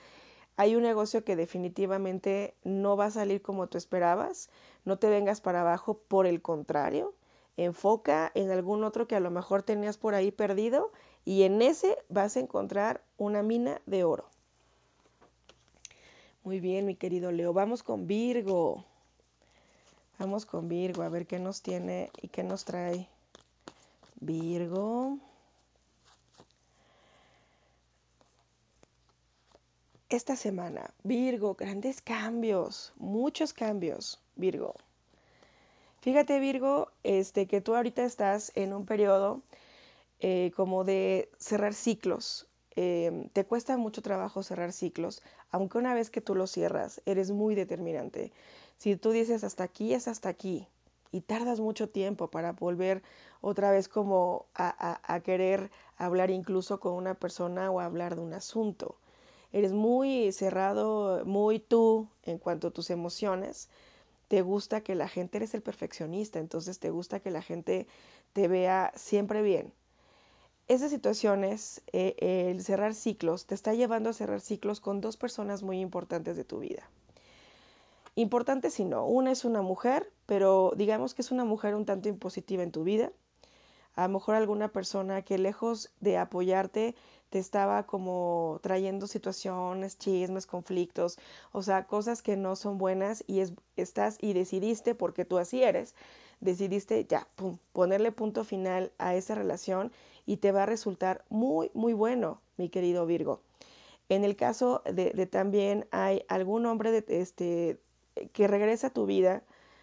Hay 0.56 0.74
un 0.74 0.82
negocio 0.82 1.24
que 1.24 1.36
definitivamente 1.36 2.54
no 2.64 2.96
va 2.96 3.06
a 3.06 3.10
salir 3.10 3.42
como 3.42 3.68
tú 3.68 3.78
esperabas, 3.78 4.50
no 4.84 4.98
te 4.98 5.08
vengas 5.08 5.40
para 5.40 5.60
abajo, 5.60 5.98
por 6.08 6.26
el 6.26 6.42
contrario, 6.42 7.14
enfoca 7.56 8.32
en 8.34 8.50
algún 8.50 8.82
otro 8.82 9.06
que 9.06 9.14
a 9.14 9.20
lo 9.20 9.30
mejor 9.30 9.62
tenías 9.62 9.98
por 9.98 10.14
ahí 10.14 10.32
perdido 10.32 10.90
y 11.24 11.44
en 11.44 11.62
ese 11.62 11.96
vas 12.08 12.36
a 12.36 12.40
encontrar 12.40 13.02
una 13.18 13.42
mina 13.42 13.80
de 13.86 14.02
oro. 14.02 14.28
Muy 16.42 16.60
bien, 16.60 16.86
mi 16.86 16.96
querido 16.96 17.30
Leo, 17.30 17.52
vamos 17.52 17.82
con 17.82 18.06
Virgo. 18.06 18.84
Vamos 20.18 20.46
con 20.46 20.68
Virgo 20.68 21.02
a 21.02 21.08
ver 21.08 21.28
qué 21.28 21.38
nos 21.38 21.62
tiene 21.62 22.10
y 22.20 22.28
qué 22.28 22.42
nos 22.42 22.64
trae 22.64 23.08
Virgo. 24.20 25.18
Esta 30.08 30.34
semana, 30.34 30.90
Virgo, 31.04 31.54
grandes 31.54 32.02
cambios, 32.02 32.92
muchos 32.96 33.52
cambios, 33.52 34.20
Virgo. 34.34 34.74
Fíjate, 36.00 36.40
Virgo, 36.40 36.90
este, 37.04 37.46
que 37.46 37.60
tú 37.60 37.76
ahorita 37.76 38.04
estás 38.04 38.50
en 38.56 38.72
un 38.72 38.86
periodo 38.86 39.42
eh, 40.18 40.50
como 40.56 40.82
de 40.82 41.30
cerrar 41.38 41.74
ciclos. 41.74 42.48
Em, 42.74 43.28
te 43.28 43.44
cuesta 43.44 43.76
mucho 43.76 44.02
trabajo 44.02 44.42
cerrar 44.42 44.72
ciclos, 44.72 45.22
aunque 45.50 45.78
una 45.78 45.94
vez 45.94 46.10
que 46.10 46.20
tú 46.20 46.34
los 46.34 46.50
cierras, 46.50 47.02
eres 47.06 47.30
muy 47.30 47.54
determinante. 47.54 48.32
Si 48.78 48.96
tú 48.96 49.10
dices 49.10 49.44
hasta 49.44 49.64
aquí, 49.64 49.92
es 49.94 50.08
hasta 50.08 50.28
aquí, 50.28 50.66
y 51.12 51.20
tardas 51.20 51.60
mucho 51.60 51.88
tiempo 51.88 52.30
para 52.30 52.52
volver 52.52 53.02
otra 53.40 53.70
vez 53.70 53.88
como 53.88 54.46
a, 54.54 55.00
a 55.02 55.20
querer 55.20 55.70
hablar 55.96 56.30
incluso 56.30 56.80
con 56.80 56.94
una 56.94 57.14
persona 57.14 57.70
o 57.70 57.80
hablar 57.80 58.16
de 58.16 58.22
un 58.22 58.34
asunto. 58.34 58.96
Eres 59.52 59.72
muy 59.72 60.32
cerrado, 60.32 61.24
muy 61.24 61.58
tú 61.58 62.08
en 62.22 62.38
cuanto 62.38 62.68
a 62.68 62.70
tus 62.70 62.90
emociones 62.90 63.68
te 64.28 64.42
gusta 64.42 64.82
que 64.82 64.94
la 64.94 65.08
gente, 65.08 65.38
eres 65.38 65.54
el 65.54 65.62
perfeccionista, 65.62 66.38
entonces 66.38 66.78
te 66.78 66.90
gusta 66.90 67.20
que 67.20 67.30
la 67.30 67.42
gente 67.42 67.86
te 68.34 68.46
vea 68.46 68.92
siempre 68.94 69.42
bien. 69.42 69.72
Esas 70.68 70.90
situaciones, 70.90 71.80
eh, 71.92 72.14
el 72.20 72.62
cerrar 72.62 72.94
ciclos, 72.94 73.46
te 73.46 73.54
está 73.54 73.72
llevando 73.72 74.10
a 74.10 74.12
cerrar 74.12 74.42
ciclos 74.42 74.80
con 74.80 75.00
dos 75.00 75.16
personas 75.16 75.62
muy 75.62 75.80
importantes 75.80 76.36
de 76.36 76.44
tu 76.44 76.58
vida. 76.58 76.88
Importante 78.18 78.70
si 78.70 78.84
no, 78.84 79.06
una 79.06 79.30
es 79.30 79.44
una 79.44 79.62
mujer, 79.62 80.10
pero 80.26 80.72
digamos 80.74 81.14
que 81.14 81.22
es 81.22 81.30
una 81.30 81.44
mujer 81.44 81.76
un 81.76 81.84
tanto 81.84 82.08
impositiva 82.08 82.64
en 82.64 82.72
tu 82.72 82.82
vida. 82.82 83.12
A 83.94 84.08
lo 84.08 84.14
mejor 84.14 84.34
alguna 84.34 84.72
persona 84.72 85.22
que 85.22 85.38
lejos 85.38 85.92
de 86.00 86.18
apoyarte 86.18 86.96
te 87.30 87.38
estaba 87.38 87.86
como 87.86 88.58
trayendo 88.60 89.06
situaciones, 89.06 89.98
chismes, 89.98 90.46
conflictos, 90.46 91.16
o 91.52 91.62
sea, 91.62 91.86
cosas 91.86 92.20
que 92.20 92.36
no 92.36 92.56
son 92.56 92.76
buenas 92.76 93.22
y 93.28 93.38
es, 93.38 93.52
estás 93.76 94.18
y 94.20 94.32
decidiste, 94.32 94.96
porque 94.96 95.24
tú 95.24 95.38
así 95.38 95.62
eres, 95.62 95.94
decidiste 96.40 97.04
ya, 97.04 97.28
ponerle 97.72 98.10
punto 98.10 98.42
final 98.42 98.90
a 98.98 99.14
esa 99.14 99.36
relación 99.36 99.92
y 100.26 100.38
te 100.38 100.50
va 100.50 100.64
a 100.64 100.66
resultar 100.66 101.24
muy, 101.28 101.70
muy 101.72 101.92
bueno, 101.92 102.40
mi 102.56 102.68
querido 102.68 103.06
Virgo. 103.06 103.42
En 104.08 104.24
el 104.24 104.34
caso 104.34 104.82
de, 104.92 105.10
de 105.10 105.26
también 105.26 105.86
hay 105.92 106.24
algún 106.26 106.66
hombre 106.66 106.90
de, 106.90 107.04
este, 107.20 107.78
que 108.32 108.48
regresa 108.48 108.88
a 108.88 108.90
tu 108.90 109.06
vida, 109.06 109.42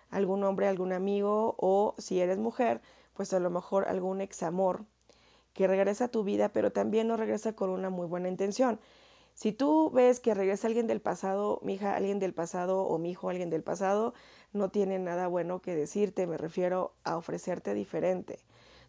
algún 0.10 0.44
hombre, 0.44 0.68
algún 0.68 0.94
amigo, 0.94 1.56
o 1.58 1.96
si 1.98 2.20
eres 2.20 2.38
mujer, 2.38 2.82
pues 3.14 3.34
a 3.34 3.40
lo 3.40 3.50
mejor 3.50 3.88
algún 3.88 4.22
ex 4.22 4.44
amor 4.44 4.86
que 5.54 5.68
regresa 5.68 6.06
a 6.06 6.08
tu 6.10 6.24
vida, 6.24 6.50
pero 6.50 6.72
también 6.72 7.08
no 7.08 7.18
regresa 7.18 7.54
con 7.54 7.70
una 7.70 7.90
muy 7.90 8.08
buena 8.08 8.28
intención. 8.28 8.80
Si 9.34 9.52
tú 9.52 9.90
ves 9.92 10.20
que 10.20 10.34
regresa 10.34 10.68
alguien 10.68 10.88
del 10.88 11.02
pasado, 11.02 11.60
mi 11.62 11.74
hija, 11.74 11.96
alguien 11.96 12.20
del 12.20 12.34
pasado 12.34 12.84
o 12.84 12.98
mi 12.98 13.12
hijo, 13.12 13.30
alguien 13.30 13.50
del 13.50 13.64
pasado, 13.64 14.14
no 14.54 14.70
tiene 14.70 15.00
nada 15.00 15.28
bueno 15.28 15.62
que 15.62 15.76
decirte, 15.76 16.28
me 16.28 16.38
refiero 16.38 16.94
a 17.04 17.18
ofrecerte 17.18 17.74
diferente. 17.74 18.40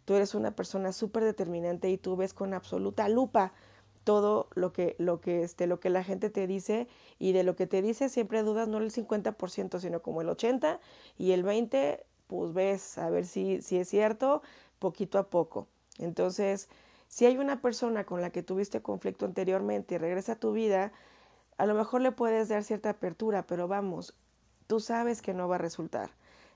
Tú 0.05 0.15
eres 0.15 0.35
una 0.35 0.55
persona 0.55 0.93
súper 0.93 1.25
determinante 1.25 1.89
y 1.89 1.97
tú 1.97 2.15
ves 2.15 2.33
con 2.33 2.53
absoluta 2.53 3.09
lupa 3.09 3.51
todo 4.07 4.47
lo 4.55 4.71
que, 4.71 4.95
lo, 4.99 5.19
que, 5.19 5.43
este, 5.43 5.67
lo 5.67 5.81
que 5.81 5.89
la 5.89 6.01
gente 6.01 6.29
te 6.29 6.47
dice 6.47 6.87
y 7.19 7.33
de 7.33 7.43
lo 7.43 7.57
que 7.57 7.67
te 7.67 7.81
dice 7.81 8.07
siempre 8.07 8.41
dudas 8.41 8.69
no 8.69 8.77
el 8.77 8.89
50%, 8.89 9.81
sino 9.81 10.01
como 10.01 10.21
el 10.21 10.29
80% 10.29 10.79
y 11.17 11.33
el 11.33 11.43
20% 11.43 11.99
pues 12.27 12.53
ves 12.53 12.97
a 12.97 13.09
ver 13.09 13.25
si, 13.25 13.61
si 13.61 13.75
es 13.77 13.89
cierto 13.89 14.41
poquito 14.79 15.19
a 15.19 15.29
poco. 15.29 15.67
Entonces, 15.97 16.69
si 17.09 17.25
hay 17.25 17.37
una 17.37 17.61
persona 17.61 18.05
con 18.05 18.21
la 18.21 18.29
que 18.29 18.43
tuviste 18.43 18.81
conflicto 18.81 19.25
anteriormente 19.25 19.95
y 19.95 19.97
regresa 19.97 20.33
a 20.33 20.39
tu 20.39 20.53
vida, 20.53 20.93
a 21.57 21.65
lo 21.65 21.73
mejor 21.73 21.99
le 21.99 22.13
puedes 22.13 22.47
dar 22.47 22.63
cierta 22.63 22.91
apertura, 22.91 23.45
pero 23.45 23.67
vamos, 23.67 24.15
tú 24.67 24.79
sabes 24.79 25.21
que 25.21 25.33
no 25.33 25.49
va 25.49 25.55
a 25.55 25.59
resultar. 25.59 26.11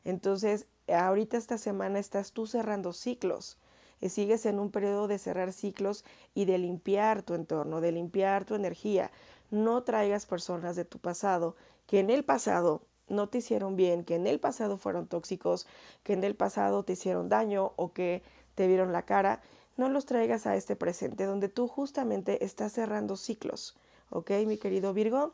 Entonces, 0.06 0.68
ahorita 0.88 1.36
esta 1.36 1.58
semana 1.58 2.00
estás 2.00 2.32
tú 2.32 2.48
cerrando 2.48 2.94
ciclos. 2.94 3.58
Y 4.02 4.10
sigues 4.10 4.46
en 4.46 4.60
un 4.60 4.72
periodo 4.72 5.08
de 5.08 5.20
cerrar 5.20 5.54
ciclos 5.54 6.04
y 6.34 6.46
de 6.46 6.58
limpiar 6.58 7.22
tu 7.22 7.36
entorno, 7.36 7.80
de 7.80 7.92
limpiar 7.92 8.44
tu 8.44 8.56
energía. 8.56 9.12
No 9.52 9.84
traigas 9.84 10.26
personas 10.26 10.76
de 10.76 10.86
tu 10.86 11.00
pasado 11.00 11.56
que 11.88 12.00
en 12.00 12.10
el 12.10 12.24
pasado 12.24 12.82
no 13.10 13.30
te 13.30 13.40
hicieron 13.40 13.76
bien, 13.76 14.04
que 14.04 14.16
en 14.16 14.26
el 14.26 14.40
pasado 14.40 14.78
fueron 14.78 15.08
tóxicos, 15.08 15.68
que 16.04 16.14
en 16.14 16.24
el 16.24 16.36
pasado 16.36 16.84
te 16.84 16.94
hicieron 16.94 17.30
daño 17.30 17.74
o 17.76 17.92
que 17.92 18.24
te 18.56 18.68
vieron 18.68 18.92
la 18.92 19.04
cara, 19.04 19.42
no 19.78 19.90
los 19.90 20.06
traigas 20.06 20.48
a 20.48 20.56
este 20.56 20.76
presente 20.76 21.26
donde 21.26 21.50
tú 21.50 21.68
justamente 21.68 22.44
estás 22.44 22.74
cerrando 22.74 23.18
ciclos. 23.18 23.76
¿Ok, 24.10 24.32
mi 24.46 24.58
querido 24.58 24.94
Virgo? 24.94 25.34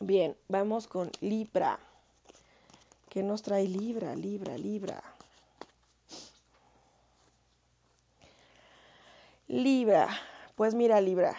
Bien, 0.00 0.36
vamos 0.48 0.86
con 0.86 1.10
Libra. 1.20 1.78
¿Qué 3.08 3.22
nos 3.22 3.42
trae 3.42 3.68
Libra, 3.68 4.14
Libra, 4.16 4.58
Libra? 4.58 5.13
Libra, 9.46 10.08
pues 10.54 10.74
mira 10.74 11.02
Libra, 11.02 11.36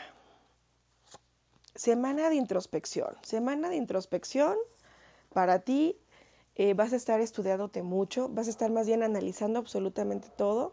semana 1.74 2.30
de 2.30 2.36
introspección, 2.36 3.18
semana 3.24 3.68
de 3.68 3.78
introspección 3.78 4.56
para 5.34 5.60
ti. 5.60 5.98
Eh, 6.54 6.76
vas 6.76 6.94
a 6.94 6.98
estar 6.98 7.20
estudiándote 7.20 7.82
mucho, 7.82 8.30
vas 8.30 8.46
a 8.46 8.52
estar 8.52 8.70
más 8.70 8.86
bien 8.86 9.02
analizando 9.02 9.58
absolutamente 9.58 10.30
todo 10.30 10.72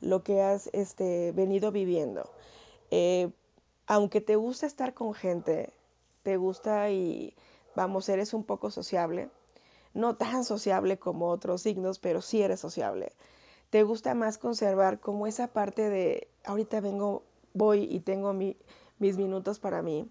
lo 0.00 0.24
que 0.24 0.42
has 0.42 0.70
este, 0.72 1.30
venido 1.30 1.70
viviendo. 1.70 2.28
Eh, 2.90 3.30
aunque 3.86 4.20
te 4.20 4.34
gusta 4.34 4.66
estar 4.66 4.92
con 4.92 5.14
gente, 5.14 5.72
te 6.24 6.36
gusta 6.36 6.90
y, 6.90 7.36
vamos, 7.76 8.08
eres 8.08 8.34
un 8.34 8.42
poco 8.42 8.72
sociable, 8.72 9.30
no 9.94 10.16
tan 10.16 10.42
sociable 10.42 10.98
como 10.98 11.28
otros 11.28 11.62
signos, 11.62 12.00
pero 12.00 12.22
sí 12.22 12.42
eres 12.42 12.58
sociable. 12.58 13.12
Te 13.72 13.84
gusta 13.84 14.14
más 14.14 14.36
conservar 14.36 15.00
como 15.00 15.26
esa 15.26 15.46
parte 15.46 15.88
de, 15.88 16.28
ahorita 16.44 16.82
vengo, 16.82 17.22
voy 17.54 17.84
y 17.90 18.00
tengo 18.00 18.34
mis 18.34 19.16
minutos 19.16 19.60
para 19.60 19.80
mí. 19.80 20.10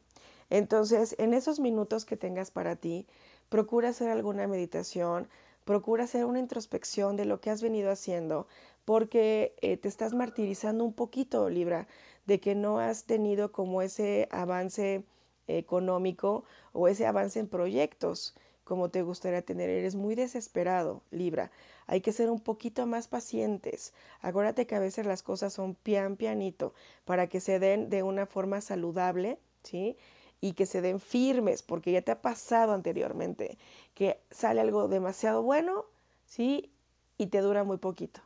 Entonces, 0.50 1.14
en 1.20 1.36
esos 1.36 1.60
minutos 1.60 2.04
que 2.04 2.18
tengas 2.18 2.50
para 2.50 2.76
ti, 2.76 3.06
procura 3.50 3.90
hacer 3.90 4.10
alguna 4.10 4.48
meditación, 4.48 5.28
procura 5.64 6.06
hacer 6.06 6.26
una 6.26 6.40
introspección 6.40 7.16
de 7.18 7.26
lo 7.26 7.40
que 7.40 7.52
has 7.52 7.62
venido 7.62 7.92
haciendo, 7.92 8.48
porque 8.84 9.54
eh, 9.62 9.78
te 9.78 9.90
estás 9.90 10.16
martirizando 10.16 10.84
un 10.84 10.94
poquito, 10.94 11.48
Libra, 11.48 11.88
de 12.26 12.40
que 12.40 12.56
no 12.56 12.80
has 12.80 13.04
tenido 13.04 13.52
como 13.52 13.84
ese 13.84 14.28
avance 14.32 15.06
económico 15.46 16.46
o 16.74 16.88
ese 16.88 17.06
avance 17.06 17.40
en 17.40 17.48
proyectos 17.48 18.34
como 18.64 18.90
te 18.90 19.02
gustaría 19.02 19.42
tener. 19.42 19.70
Eres 19.70 19.96
muy 19.96 20.16
desesperado, 20.16 21.02
Libra. 21.12 21.52
Hay 21.88 22.02
que 22.02 22.14
ser 22.14 22.30
un 22.30 22.40
poquito 22.40 22.86
más 22.86 23.08
pacientes. 23.08 23.94
Acuérdate 24.22 24.68
que 24.68 24.76
a 24.76 24.80
veces 24.80 25.06
las 25.06 25.24
cosas 25.24 25.54
son 25.54 25.76
pian 25.76 26.16
pianito 26.16 26.74
para 27.06 27.28
que 27.28 27.40
se 27.40 27.60
den 27.60 27.90
de 27.90 28.04
una 28.04 28.26
forma 28.26 28.62
saludable, 28.62 29.40
¿sí? 29.64 29.98
y 30.42 30.54
que 30.54 30.66
se 30.66 30.82
den 30.82 31.00
firmes, 31.00 31.62
porque 31.62 31.92
ya 31.92 32.02
te 32.02 32.12
ha 32.12 32.22
pasado 32.22 32.74
anteriormente, 32.74 33.60
que 33.94 34.20
sale 34.32 34.60
algo 34.60 34.88
demasiado 34.88 35.44
bueno, 35.44 35.86
¿sí? 36.26 36.72
Y 37.18 37.28
te 37.28 37.42
dura 37.42 37.64
muy 37.64 37.78
poquito. 37.78 38.22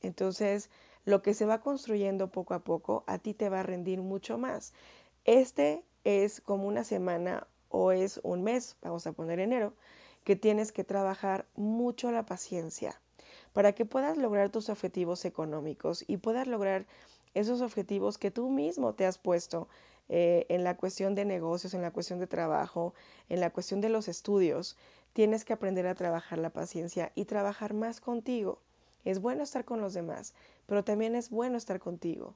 Entonces, 0.00 0.70
lo 1.04 1.22
que 1.22 1.34
se 1.34 1.46
va 1.46 1.60
construyendo 1.60 2.32
poco 2.32 2.54
a 2.54 2.64
poco, 2.64 3.04
a 3.06 3.18
ti 3.18 3.32
te 3.32 3.48
va 3.48 3.60
a 3.60 3.62
rendir 3.62 4.02
mucho 4.02 4.38
más. 4.38 4.72
Este 5.24 5.84
es 6.02 6.40
como 6.40 6.66
una 6.66 6.82
semana 6.82 7.46
o 7.72 7.90
es 7.90 8.20
un 8.22 8.44
mes, 8.44 8.76
vamos 8.82 9.06
a 9.06 9.12
poner 9.12 9.40
enero, 9.40 9.74
que 10.24 10.36
tienes 10.36 10.70
que 10.70 10.84
trabajar 10.84 11.46
mucho 11.56 12.12
la 12.12 12.24
paciencia 12.24 13.00
para 13.52 13.72
que 13.72 13.84
puedas 13.84 14.16
lograr 14.16 14.50
tus 14.50 14.68
objetivos 14.68 15.24
económicos 15.24 16.04
y 16.06 16.18
puedas 16.18 16.46
lograr 16.46 16.86
esos 17.34 17.60
objetivos 17.60 18.18
que 18.18 18.30
tú 18.30 18.50
mismo 18.50 18.94
te 18.94 19.06
has 19.06 19.18
puesto 19.18 19.68
eh, 20.08 20.46
en 20.48 20.64
la 20.64 20.76
cuestión 20.76 21.14
de 21.14 21.24
negocios, 21.24 21.74
en 21.74 21.82
la 21.82 21.90
cuestión 21.90 22.18
de 22.18 22.26
trabajo, 22.26 22.94
en 23.28 23.40
la 23.40 23.50
cuestión 23.50 23.80
de 23.80 23.88
los 23.88 24.08
estudios, 24.08 24.76
tienes 25.12 25.44
que 25.44 25.52
aprender 25.52 25.86
a 25.86 25.94
trabajar 25.94 26.38
la 26.38 26.50
paciencia 26.50 27.12
y 27.14 27.24
trabajar 27.24 27.74
más 27.74 28.00
contigo. 28.00 28.60
Es 29.04 29.20
bueno 29.20 29.42
estar 29.42 29.64
con 29.64 29.80
los 29.80 29.94
demás, 29.94 30.34
pero 30.66 30.84
también 30.84 31.14
es 31.14 31.30
bueno 31.30 31.56
estar 31.56 31.80
contigo. 31.80 32.34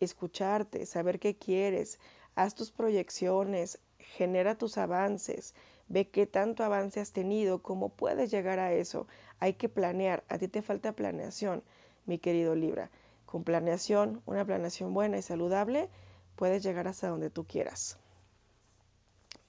Escucharte, 0.00 0.86
saber 0.86 1.18
qué 1.18 1.36
quieres, 1.36 1.98
haz 2.34 2.54
tus 2.54 2.70
proyecciones, 2.70 3.80
genera 4.16 4.56
tus 4.56 4.78
avances, 4.78 5.54
ve 5.88 6.08
qué 6.08 6.26
tanto 6.26 6.64
avance 6.64 7.00
has 7.00 7.12
tenido, 7.12 7.62
cómo 7.62 7.88
puedes 7.88 8.30
llegar 8.30 8.58
a 8.58 8.72
eso. 8.72 9.06
Hay 9.40 9.54
que 9.54 9.68
planear, 9.68 10.24
a 10.28 10.38
ti 10.38 10.48
te 10.48 10.62
falta 10.62 10.92
planeación, 10.92 11.62
mi 12.06 12.18
querido 12.18 12.54
Libra. 12.54 12.90
Con 13.26 13.44
planeación, 13.44 14.22
una 14.26 14.44
planeación 14.44 14.94
buena 14.94 15.18
y 15.18 15.22
saludable, 15.22 15.88
puedes 16.36 16.62
llegar 16.62 16.88
hasta 16.88 17.08
donde 17.08 17.30
tú 17.30 17.44
quieras. 17.44 17.98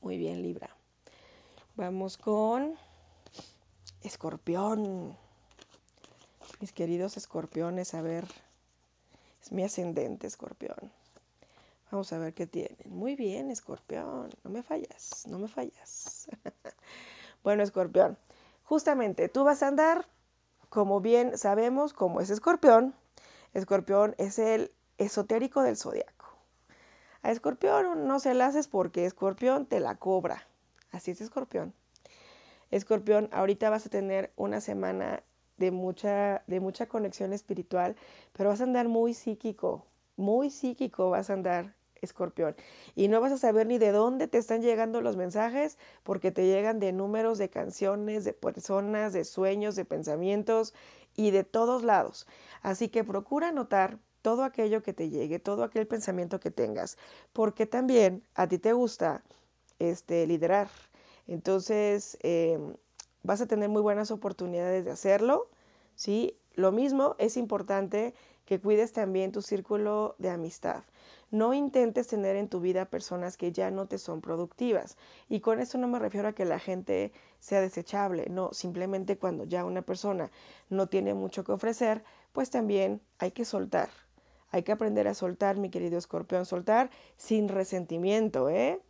Muy 0.02 0.18
bien, 0.18 0.42
Libra. 0.42 0.70
Vamos 1.76 2.18
con 2.18 2.76
Escorpión. 4.02 5.18
Mis 6.60 6.72
queridos 6.74 7.16
escorpiones, 7.16 7.94
a 7.94 8.02
ver, 8.02 8.26
es 9.42 9.52
mi 9.52 9.64
ascendente 9.64 10.28
escorpión. 10.28 10.92
Vamos 11.92 12.14
a 12.14 12.20
ver 12.20 12.34
qué 12.34 12.46
tienen. 12.46 12.78
Muy 12.86 13.16
bien, 13.16 13.50
escorpión, 13.50 14.30
no 14.44 14.50
me 14.50 14.62
fallas, 14.62 15.26
no 15.28 15.40
me 15.40 15.48
fallas. 15.48 16.28
bueno, 17.44 17.64
escorpión, 17.64 18.18
justamente 18.64 19.28
tú 19.30 19.44
vas 19.44 19.64
a 19.64 19.68
andar, 19.68 20.08
como 20.70 21.02
bien 21.02 21.38
sabemos, 21.38 21.94
como 21.94 22.22
es 22.22 22.30
escorpión. 22.30 22.94
Escorpión 23.54 24.14
es 24.20 24.38
el 24.38 24.72
esotérico 25.00 25.64
del 25.64 25.78
zodiaco. 25.78 26.28
A 27.22 27.32
escorpión 27.32 28.08
no 28.08 28.20
se 28.20 28.34
la 28.34 28.46
haces 28.46 28.68
porque 28.68 29.06
escorpión 29.06 29.66
te 29.66 29.80
la 29.80 29.96
cobra. 29.96 30.48
Así 30.92 31.12
es 31.12 31.22
escorpión. 31.22 31.74
Escorpión, 32.72 33.30
ahorita 33.32 33.70
vas 33.70 33.88
a 33.88 33.90
tener 33.90 34.32
una 34.36 34.62
semana 34.62 35.24
de 35.58 35.72
mucha, 35.72 36.44
de 36.48 36.60
mucha 36.60 36.88
conexión 36.88 37.34
espiritual, 37.34 37.96
pero 38.34 38.50
vas 38.50 38.62
a 38.62 38.64
andar 38.64 38.88
muy 38.88 39.14
psíquico, 39.14 39.86
muy 40.16 40.50
psíquico 40.52 41.10
vas 41.10 41.30
a 41.30 41.34
andar, 41.34 41.76
escorpión. 42.02 42.56
Y 42.96 43.08
no 43.08 43.22
vas 43.22 43.32
a 43.32 43.38
saber 43.38 43.68
ni 43.68 43.78
de 43.78 43.92
dónde 43.92 44.28
te 44.28 44.38
están 44.38 44.62
llegando 44.62 45.02
los 45.02 45.16
mensajes, 45.16 45.78
porque 46.04 46.32
te 46.32 46.46
llegan 46.46 46.80
de 46.80 46.92
números, 46.92 47.38
de 47.38 47.50
canciones, 47.50 48.24
de 48.24 48.34
personas, 48.34 49.14
de 49.14 49.26
sueños, 49.26 49.76
de 49.76 49.86
pensamientos 49.86 50.74
y 51.16 51.32
de 51.32 51.44
todos 51.44 51.84
lados. 51.84 52.28
Así 52.62 52.90
que 52.90 53.04
procura 53.04 53.52
notar 53.52 54.00
todo 54.22 54.44
aquello 54.44 54.84
que 54.84 54.94
te 54.94 55.10
llegue, 55.10 55.40
todo 55.40 55.64
aquel 55.64 55.88
pensamiento 55.88 56.40
que 56.40 56.52
tengas, 56.52 56.98
porque 57.34 57.66
también 57.66 58.24
a 58.36 58.48
ti 58.48 58.60
te 58.60 58.74
gusta 58.74 59.24
este, 59.80 60.28
liderar. 60.28 60.70
Entonces, 61.28 62.18
em, 62.22 62.76
vas 63.24 63.42
a 63.42 63.48
tener 63.48 63.70
muy 63.70 63.82
buenas 63.82 64.12
oportunidades 64.12 64.86
de 64.86 64.92
hacerlo, 64.92 65.50
¿sí? 65.96 66.38
Lo 66.56 66.72
mismo 66.72 67.16
es 67.20 67.38
importante 67.38 68.14
que 68.46 68.60
cuides 68.60 68.92
también 68.94 69.32
tu 69.32 69.42
círculo 69.42 70.16
de 70.18 70.30
amistad. 70.30 70.84
No 71.32 71.54
intentes 71.54 72.08
tener 72.08 72.36
en 72.36 72.50
tu 72.50 72.60
vida 72.60 72.86
personas 72.86 73.38
que 73.38 73.52
ya 73.52 73.72
no 73.72 73.88
te 73.88 73.98
son 73.98 74.22
productivas. 74.22 74.98
Y 75.28 75.42
con 75.42 75.60
esto 75.60 75.78
no 75.78 75.88
me 75.88 76.00
refiero 76.00 76.28
a 76.28 76.34
que 76.34 76.46
la 76.46 76.60
gente 76.60 77.12
sea 77.40 77.62
desechable, 77.62 78.28
no, 78.30 78.52
simplemente 78.52 79.18
cuando 79.18 79.44
ya 79.44 79.66
una 79.66 79.82
persona 79.82 80.32
no 80.70 80.88
tiene 80.88 81.14
mucho 81.14 81.44
que 81.44 81.52
ofrecer, 81.52 82.04
pues 82.34 82.50
también 82.50 83.02
hay 83.20 83.32
que 83.32 83.46
soltar. 83.46 83.90
Hay 84.52 84.64
que 84.64 84.72
aprender 84.72 85.08
a 85.08 85.14
soltar, 85.14 85.58
mi 85.58 85.70
querido 85.70 85.98
escorpión, 85.98 86.46
soltar 86.46 86.90
sin 87.18 87.48
resentimiento, 87.48 88.50
¿eh? 88.50 88.82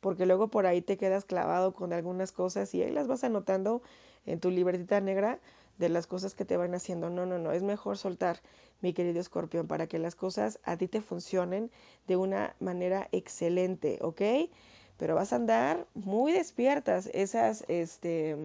porque 0.00 0.26
luego 0.26 0.48
por 0.48 0.66
ahí 0.66 0.80
te 0.80 0.96
quedas 0.96 1.24
clavado 1.24 1.74
con 1.74 1.92
algunas 1.92 2.32
cosas 2.32 2.72
y 2.74 2.82
ahí 2.82 2.90
las 2.90 3.08
vas 3.08 3.24
anotando 3.24 3.82
en 4.26 4.40
tu 4.40 4.50
libretita 4.50 5.00
negra 5.00 5.40
de 5.78 5.88
las 5.88 6.06
cosas 6.06 6.34
que 6.34 6.44
te 6.44 6.56
van 6.56 6.74
haciendo. 6.74 7.10
No, 7.10 7.26
no, 7.26 7.38
no, 7.38 7.52
es 7.52 7.62
mejor 7.62 7.96
soltar, 7.98 8.40
mi 8.80 8.92
querido 8.92 9.20
escorpión, 9.20 9.66
para 9.66 9.86
que 9.86 9.98
las 9.98 10.14
cosas 10.14 10.58
a 10.64 10.76
ti 10.76 10.88
te 10.88 11.00
funcionen 11.00 11.70
de 12.06 12.16
una 12.16 12.54
manera 12.60 13.08
excelente, 13.12 13.98
¿ok? 14.02 14.50
Pero 14.96 15.14
vas 15.14 15.32
a 15.32 15.36
andar 15.36 15.86
muy 15.94 16.32
despiertas 16.32 17.08
esas, 17.14 17.64
este, 17.68 18.36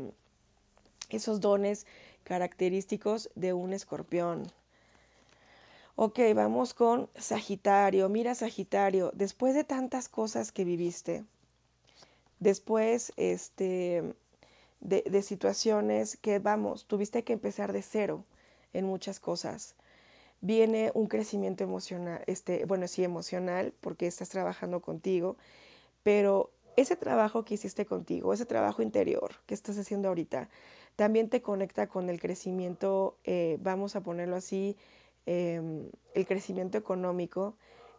esos 1.09 1.41
dones 1.41 1.85
característicos 2.23 3.29
de 3.35 3.53
un 3.53 3.73
escorpión. 3.73 4.51
Ok, 5.95 6.19
vamos 6.33 6.73
con 6.73 7.09
Sagitario. 7.15 8.09
Mira, 8.09 8.33
Sagitario, 8.33 9.11
después 9.13 9.53
de 9.53 9.63
tantas 9.63 10.09
cosas 10.09 10.51
que 10.51 10.65
viviste, 10.65 11.23
Después, 12.43 13.13
este, 13.15 14.15
de, 14.83 15.21
situaciones 15.21 16.17
que, 16.17 16.39
vamos, 16.39 16.85
tuviste 16.85 17.23
que 17.23 17.33
empezar 17.33 17.73
de 17.73 17.81
cero 17.81 18.25
en 18.73 18.85
muchas 18.85 19.19
cosas. 19.19 19.75
Viene 20.41 20.91
un 20.93 21.07
crecimiento 21.07 21.63
emocional, 21.63 22.21
este, 22.27 22.65
bueno, 22.65 22.87
sí, 22.87 23.03
emocional, 23.03 23.73
porque 23.79 24.07
estás 24.07 24.29
trabajando 24.29 24.81
contigo, 24.81 25.37
pero 26.03 26.51
ese 26.75 26.95
trabajo 26.95 27.45
que 27.45 27.53
hiciste 27.53 27.85
contigo, 27.85 28.33
ese 28.33 28.45
trabajo 28.45 28.81
interior 28.81 29.31
que 29.45 29.53
estás 29.53 29.77
haciendo 29.77 30.09
ahorita, 30.09 30.49
también 30.95 31.29
te 31.29 31.41
conecta 31.41 31.87
con 31.87 32.09
el 32.09 32.19
crecimiento, 32.19 33.17
eh, 33.23 33.57
vamos 33.61 33.95
a 33.95 34.01
ponerlo 34.01 34.35
así, 34.35 34.75
em, 35.25 35.89
el 36.13 36.25
crecimiento 36.25 36.77
económico 36.77 37.55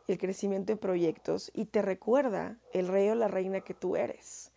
el 0.07 0.19
crecimiento 0.19 0.73
en 0.73 0.79
proyectos 0.79 1.51
y 1.55 1.67
te 1.67 1.83
recuerda 1.83 2.59
el 2.73 2.89
rey 2.89 3.09
o 3.09 3.15
la 3.15 3.29
reina 3.29 3.61
que 3.61 3.75
tú 3.75 3.97
eres. 3.97 4.51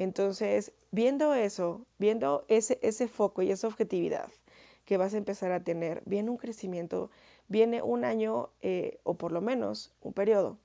Entonces, 0.00 0.72
viendo 0.92 1.34
eso, 1.34 1.84
viendo 1.98 2.46
ese, 2.48 2.78
ese 2.80 3.06
foco 3.06 3.42
y 3.42 3.50
esa 3.50 3.66
objetividad 3.66 4.30
que 4.86 4.96
vas 4.96 5.12
a 5.12 5.18
empezar 5.18 5.52
a 5.52 5.62
tener, 5.62 6.02
viene 6.06 6.30
un 6.30 6.38
crecimiento, 6.38 7.10
viene 7.48 7.82
un 7.82 8.06
año 8.06 8.48
eh, 8.62 8.98
o 9.02 9.18
por 9.18 9.30
lo 9.30 9.42
menos 9.42 9.92
un 10.00 10.14
periodo 10.14 10.56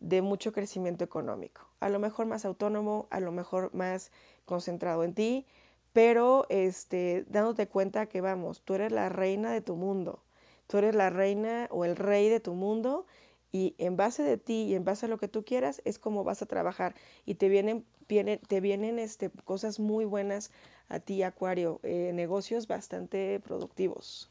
de 0.00 0.20
mucho 0.20 0.52
crecimiento 0.52 1.02
económico. 1.02 1.62
A 1.80 1.88
lo 1.88 1.98
mejor 1.98 2.26
más 2.26 2.44
autónomo, 2.44 3.06
a 3.08 3.20
lo 3.20 3.32
mejor 3.32 3.74
más 3.74 4.12
concentrado 4.44 5.02
en 5.02 5.14
ti, 5.14 5.46
pero 5.94 6.44
este, 6.50 7.24
dándote 7.26 7.68
cuenta 7.68 8.04
que 8.04 8.20
vamos, 8.20 8.60
tú 8.60 8.74
eres 8.74 8.92
la 8.92 9.08
reina 9.08 9.50
de 9.50 9.62
tu 9.62 9.76
mundo, 9.76 10.22
tú 10.66 10.76
eres 10.76 10.94
la 10.94 11.08
reina 11.08 11.68
o 11.70 11.86
el 11.86 11.96
rey 11.96 12.28
de 12.28 12.40
tu 12.40 12.52
mundo 12.52 13.06
y 13.52 13.74
en 13.78 13.96
base 13.96 14.22
de 14.22 14.36
ti 14.36 14.64
y 14.64 14.74
en 14.74 14.84
base 14.84 15.06
a 15.06 15.08
lo 15.08 15.18
que 15.18 15.28
tú 15.28 15.44
quieras 15.44 15.80
es 15.84 15.98
como 15.98 16.24
vas 16.24 16.42
a 16.42 16.46
trabajar 16.46 16.94
y 17.24 17.34
te 17.34 17.48
vienen, 17.48 17.84
te 18.06 18.60
vienen 18.60 18.98
este, 18.98 19.30
cosas 19.30 19.80
muy 19.80 20.04
buenas 20.04 20.50
a 20.88 21.00
ti, 21.00 21.22
Acuario, 21.22 21.80
eh, 21.82 22.12
negocios 22.14 22.66
bastante 22.66 23.40
productivos. 23.40 24.30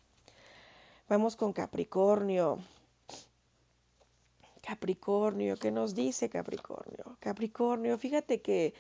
Vamos 1.10 1.36
con 1.36 1.53
Capricornio. 1.53 2.60
Capricornio, 4.62 5.56
¿qué 5.56 5.71
nos 5.71 5.95
dice 5.95 6.30
Capricornio? 6.30 7.17
Capricornio, 7.19 7.97
fíjate 7.97 8.41
que 8.41 8.73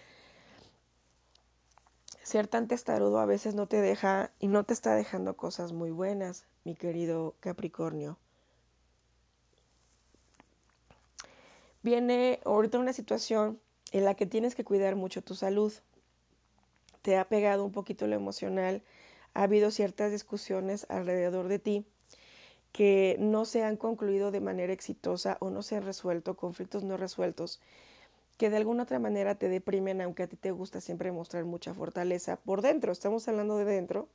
ser 2.23 2.47
tan 2.47 2.67
testarudo 2.67 3.19
a 3.19 3.25
veces 3.25 3.55
no 3.55 3.67
te 3.67 3.79
deja 3.79 4.31
y 4.39 4.47
no 4.47 4.65
te 4.65 4.73
está 4.73 4.95
dejando 4.95 5.37
cosas 5.37 5.71
muy 5.71 5.91
buenas, 5.91 6.45
mi 6.65 6.75
querido 6.75 7.35
Capricornio. 7.39 8.17
Viene 11.87 12.41
ahorita 12.43 12.79
una 12.79 12.91
situación 12.91 13.61
en 13.93 14.03
la 14.03 14.13
que 14.13 14.25
tienes 14.25 14.55
que 14.55 14.65
cuidar 14.65 14.97
mucho 14.97 15.21
tu 15.21 15.35
salud. 15.35 15.71
Te 17.01 17.15
ha 17.15 17.29
pegado 17.29 17.63
un 17.63 17.71
poquito 17.71 18.07
lo 18.07 18.15
emocional, 18.15 18.81
ha 19.33 19.43
habido 19.43 19.71
ciertas 19.71 20.11
discusiones 20.11 20.85
alrededor 20.89 21.47
de 21.47 21.59
ti 21.59 21.85
que 22.73 23.15
no 23.19 23.45
se 23.45 23.63
han 23.63 23.77
concluido 23.77 24.31
de 24.31 24.41
manera 24.41 24.73
exitosa 24.73 25.37
o 25.39 25.49
no 25.49 25.61
se 25.61 25.77
han 25.77 25.83
resuelto, 25.83 26.35
conflictos 26.35 26.83
no 26.83 26.97
resueltos, 26.97 27.61
que 28.37 28.49
de 28.49 28.57
alguna 28.57 28.83
otra 28.83 28.99
manera 28.99 29.35
te 29.35 29.47
deprimen, 29.47 30.01
aunque 30.01 30.23
a 30.23 30.27
ti 30.27 30.35
te 30.35 30.51
gusta 30.51 30.81
siempre 30.81 31.13
mostrar 31.13 31.45
mucha 31.45 31.73
fortaleza. 31.73 32.35
Por 32.35 32.61
dentro, 32.61 32.91
estamos 32.91 33.25
hablando 33.29 33.55
de 33.55 33.63
dentro, 33.63 34.09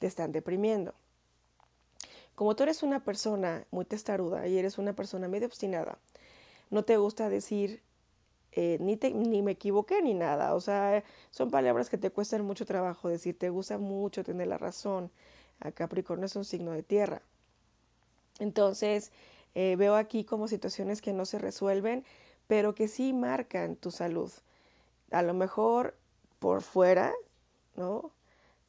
te 0.00 0.06
están 0.06 0.32
deprimiendo. 0.32 0.92
Como 2.34 2.54
tú 2.54 2.64
eres 2.64 2.82
una 2.82 3.02
persona 3.02 3.64
muy 3.70 3.86
testaruda 3.86 4.46
y 4.46 4.58
eres 4.58 4.76
una 4.76 4.92
persona 4.92 5.28
medio 5.28 5.46
obstinada, 5.46 5.98
no 6.70 6.84
te 6.84 6.96
gusta 6.96 7.28
decir 7.28 7.82
eh, 8.56 8.78
ni, 8.80 8.96
ni 9.12 9.42
me 9.42 9.52
equivoqué 9.52 10.02
ni 10.02 10.14
nada. 10.14 10.54
O 10.54 10.60
sea, 10.60 11.04
son 11.30 11.50
palabras 11.50 11.90
que 11.90 11.98
te 11.98 12.10
cuestan 12.10 12.44
mucho 12.44 12.64
trabajo 12.66 13.08
decir. 13.08 13.38
Te 13.38 13.50
gusta 13.50 13.78
mucho 13.78 14.24
tener 14.24 14.48
la 14.48 14.58
razón. 14.58 15.10
A 15.60 15.72
Capricornio 15.72 16.26
es 16.26 16.36
un 16.36 16.44
signo 16.44 16.72
de 16.72 16.82
tierra. 16.82 17.22
Entonces, 18.38 19.12
eh, 19.54 19.76
veo 19.76 19.94
aquí 19.94 20.24
como 20.24 20.48
situaciones 20.48 21.02
que 21.02 21.12
no 21.12 21.26
se 21.26 21.38
resuelven, 21.38 22.04
pero 22.46 22.74
que 22.74 22.88
sí 22.88 23.12
marcan 23.12 23.76
tu 23.76 23.90
salud. 23.90 24.32
A 25.10 25.22
lo 25.22 25.34
mejor 25.34 25.94
por 26.38 26.62
fuera, 26.62 27.12
¿no? 27.76 28.10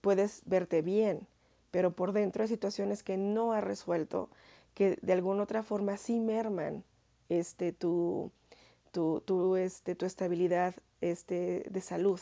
Puedes 0.01 0.41
verte 0.45 0.81
bien, 0.81 1.27
pero 1.71 1.91
por 1.93 2.13
dentro 2.13 2.43
hay 2.43 2.49
situaciones 2.49 3.03
que 3.03 3.17
no 3.17 3.53
has 3.53 3.63
resuelto, 3.63 4.29
que 4.73 4.97
de 5.01 5.13
alguna 5.13 5.43
otra 5.43 5.63
forma 5.63 5.97
sí 5.97 6.19
merman 6.19 6.83
este, 7.29 7.71
tu, 7.71 8.31
tu, 8.91 9.55
este, 9.55 9.95
tu 9.95 10.05
estabilidad 10.05 10.75
este, 11.01 11.65
de 11.69 11.81
salud. 11.81 12.19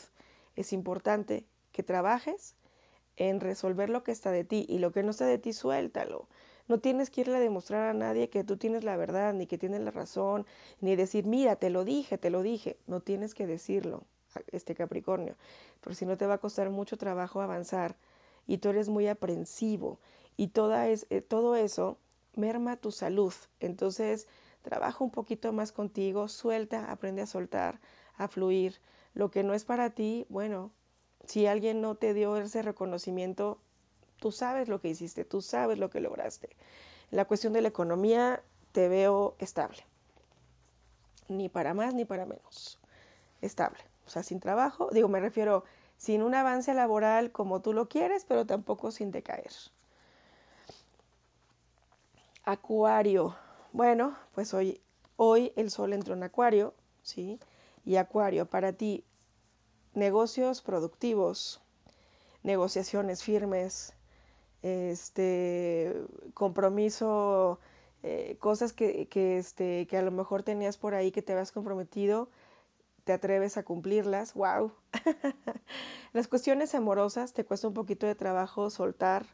Es 0.54 0.72
importante 0.72 1.44
que 1.72 1.82
trabajes 1.82 2.54
en 3.16 3.40
resolver 3.40 3.90
lo 3.90 4.02
que 4.02 4.12
está 4.12 4.30
de 4.30 4.44
ti 4.44 4.66
y 4.68 4.78
lo 4.78 4.92
que 4.92 5.02
no 5.02 5.10
está 5.10 5.26
de 5.26 5.38
ti, 5.38 5.52
suéltalo. 5.52 6.28
No 6.68 6.80
tienes 6.80 7.10
que 7.10 7.22
irle 7.22 7.36
a 7.36 7.40
demostrar 7.40 7.88
a 7.88 7.94
nadie 7.94 8.28
que 8.28 8.44
tú 8.44 8.56
tienes 8.56 8.84
la 8.84 8.96
verdad, 8.96 9.32
ni 9.32 9.46
que 9.46 9.58
tienes 9.58 9.80
la 9.80 9.90
razón, 9.90 10.46
ni 10.80 10.96
decir, 10.96 11.24
mira, 11.24 11.56
te 11.56 11.70
lo 11.70 11.84
dije, 11.84 12.18
te 12.18 12.30
lo 12.30 12.42
dije. 12.42 12.76
No 12.86 13.00
tienes 13.00 13.34
que 13.34 13.46
decirlo, 13.46 14.04
este 14.52 14.74
Capricornio, 14.74 15.36
porque 15.80 15.96
si 15.96 16.06
no 16.06 16.16
te 16.16 16.26
va 16.26 16.34
a 16.34 16.38
costar 16.38 16.70
mucho 16.70 16.96
trabajo 16.96 17.40
avanzar 17.40 17.96
y 18.46 18.58
tú 18.58 18.68
eres 18.68 18.88
muy 18.88 19.08
aprensivo 19.08 19.98
y 20.36 20.48
toda 20.48 20.88
es, 20.88 21.06
eh, 21.10 21.20
todo 21.20 21.56
eso 21.56 21.98
merma 22.34 22.76
tu 22.76 22.90
salud. 22.90 23.32
Entonces, 23.60 24.26
Trabaja 24.66 25.04
un 25.04 25.12
poquito 25.12 25.52
más 25.52 25.70
contigo, 25.70 26.26
suelta, 26.26 26.90
aprende 26.90 27.22
a 27.22 27.26
soltar, 27.26 27.78
a 28.16 28.26
fluir. 28.26 28.80
Lo 29.14 29.30
que 29.30 29.44
no 29.44 29.54
es 29.54 29.64
para 29.64 29.90
ti, 29.90 30.26
bueno, 30.28 30.72
si 31.24 31.46
alguien 31.46 31.80
no 31.80 31.94
te 31.94 32.14
dio 32.14 32.36
ese 32.36 32.62
reconocimiento, 32.62 33.60
tú 34.18 34.32
sabes 34.32 34.68
lo 34.68 34.80
que 34.80 34.88
hiciste, 34.88 35.24
tú 35.24 35.40
sabes 35.40 35.78
lo 35.78 35.88
que 35.88 36.00
lograste. 36.00 36.56
La 37.12 37.26
cuestión 37.26 37.52
de 37.52 37.60
la 37.60 37.68
economía 37.68 38.42
te 38.72 38.88
veo 38.88 39.36
estable. 39.38 39.86
Ni 41.28 41.48
para 41.48 41.72
más 41.72 41.94
ni 41.94 42.04
para 42.04 42.26
menos. 42.26 42.80
Estable. 43.42 43.78
O 44.04 44.10
sea, 44.10 44.24
sin 44.24 44.40
trabajo, 44.40 44.90
digo, 44.90 45.06
me 45.06 45.20
refiero 45.20 45.62
sin 45.96 46.24
un 46.24 46.34
avance 46.34 46.74
laboral 46.74 47.30
como 47.30 47.62
tú 47.62 47.72
lo 47.72 47.88
quieres, 47.88 48.24
pero 48.24 48.44
tampoco 48.44 48.90
sin 48.90 49.12
decaer. 49.12 49.52
Acuario. 52.44 53.45
Bueno, 53.76 54.16
pues 54.34 54.54
hoy, 54.54 54.80
hoy 55.16 55.52
el 55.54 55.70
sol 55.70 55.92
entró 55.92 56.14
en 56.14 56.22
Acuario, 56.22 56.72
¿sí? 57.02 57.38
Y 57.84 57.96
Acuario, 57.96 58.46
para 58.46 58.72
ti, 58.72 59.04
negocios 59.92 60.62
productivos, 60.62 61.60
negociaciones 62.42 63.22
firmes, 63.22 63.92
este 64.62 65.94
compromiso, 66.32 67.60
eh, 68.02 68.38
cosas 68.40 68.72
que, 68.72 69.08
que, 69.08 69.36
este, 69.36 69.86
que 69.86 69.98
a 69.98 70.02
lo 70.02 70.10
mejor 70.10 70.42
tenías 70.42 70.78
por 70.78 70.94
ahí 70.94 71.12
que 71.12 71.20
te 71.20 71.34
habías 71.34 71.52
comprometido, 71.52 72.30
te 73.04 73.12
atreves 73.12 73.58
a 73.58 73.62
cumplirlas, 73.62 74.32
wow. 74.32 74.72
Las 76.14 76.28
cuestiones 76.28 76.74
amorosas 76.74 77.34
te 77.34 77.44
cuesta 77.44 77.68
un 77.68 77.74
poquito 77.74 78.06
de 78.06 78.14
trabajo 78.14 78.70
soltar, 78.70 79.26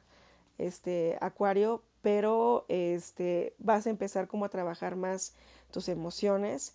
este, 0.58 1.18
Acuario, 1.20 1.82
pero 2.02 2.64
este, 2.68 3.54
vas 3.58 3.86
a 3.86 3.90
empezar 3.90 4.28
como 4.28 4.44
a 4.44 4.48
trabajar 4.48 4.96
más 4.96 5.34
tus 5.70 5.88
emociones. 5.88 6.74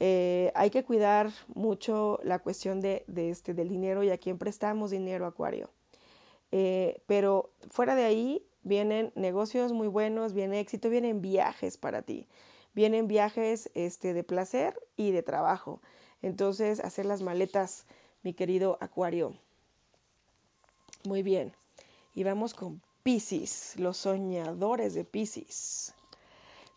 Eh, 0.00 0.52
hay 0.54 0.70
que 0.70 0.84
cuidar 0.84 1.30
mucho 1.54 2.20
la 2.22 2.38
cuestión 2.40 2.80
de, 2.80 3.04
de, 3.06 3.30
este, 3.30 3.54
del 3.54 3.68
dinero 3.68 4.02
y 4.02 4.10
a 4.10 4.18
quién 4.18 4.38
prestamos 4.38 4.90
dinero, 4.90 5.26
Acuario. 5.26 5.70
Eh, 6.52 7.02
pero 7.06 7.50
fuera 7.70 7.94
de 7.94 8.04
ahí 8.04 8.46
vienen 8.62 9.12
negocios 9.14 9.72
muy 9.72 9.88
buenos, 9.88 10.32
viene 10.32 10.60
éxito, 10.60 10.90
vienen 10.90 11.22
viajes 11.22 11.76
para 11.76 12.02
ti. 12.02 12.28
Vienen 12.74 13.08
viajes 13.08 13.70
este, 13.74 14.12
de 14.12 14.22
placer 14.22 14.78
y 14.96 15.10
de 15.10 15.22
trabajo. 15.22 15.80
Entonces, 16.20 16.80
hacer 16.80 17.06
las 17.06 17.22
maletas, 17.22 17.86
mi 18.22 18.34
querido 18.34 18.76
Acuario. 18.80 19.34
Muy 21.04 21.22
bien. 21.22 21.52
Y 22.14 22.24
vamos 22.24 22.52
con 22.52 22.82
Pisces, 23.06 23.78
los 23.78 23.98
soñadores 23.98 24.92
de 24.92 25.04
Pisces. 25.04 25.94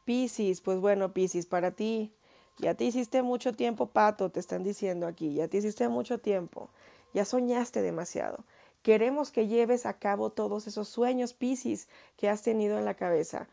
Pisces, 0.05 0.61
pues 0.61 0.79
bueno, 0.79 1.11
Pisces, 1.11 1.47
para 1.47 1.71
ti, 1.71 2.13
ya 2.59 2.75
te 2.75 2.83
hiciste 2.83 3.23
mucho 3.23 3.53
tiempo, 3.53 3.87
pato, 3.87 4.29
te 4.29 4.39
están 4.39 4.61
diciendo 4.61 5.07
aquí, 5.07 5.33
ya 5.33 5.47
te 5.47 5.57
hiciste 5.57 5.89
mucho 5.89 6.19
tiempo, 6.19 6.69
ya 7.15 7.25
soñaste 7.25 7.81
demasiado. 7.81 8.45
Queremos 8.83 9.31
que 9.31 9.47
lleves 9.47 9.87
a 9.87 9.97
cabo 9.97 10.29
todos 10.29 10.67
esos 10.67 10.87
sueños, 10.87 11.33
Pisces, 11.33 11.87
que 12.15 12.29
has 12.29 12.43
tenido 12.43 12.77
en 12.77 12.85
la 12.85 12.93
cabeza. 12.93 13.47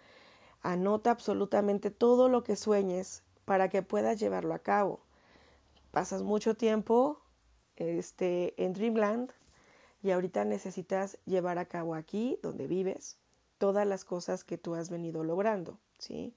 Anota 0.60 1.10
absolutamente 1.10 1.90
todo 1.90 2.28
lo 2.28 2.44
que 2.44 2.56
sueñes 2.56 3.22
para 3.46 3.70
que 3.70 3.80
puedas 3.80 4.20
llevarlo 4.20 4.52
a 4.52 4.58
cabo. 4.58 5.00
Pasas 5.92 6.22
mucho 6.22 6.54
tiempo 6.58 7.22
este, 7.76 8.52
en 8.62 8.74
Dreamland, 8.74 9.32
y 10.06 10.12
ahorita 10.12 10.44
necesitas 10.44 11.18
llevar 11.26 11.58
a 11.58 11.64
cabo 11.64 11.96
aquí, 11.96 12.38
donde 12.40 12.68
vives, 12.68 13.18
todas 13.58 13.84
las 13.84 14.04
cosas 14.04 14.44
que 14.44 14.56
tú 14.56 14.76
has 14.76 14.88
venido 14.88 15.24
logrando, 15.24 15.80
¿sí? 15.98 16.32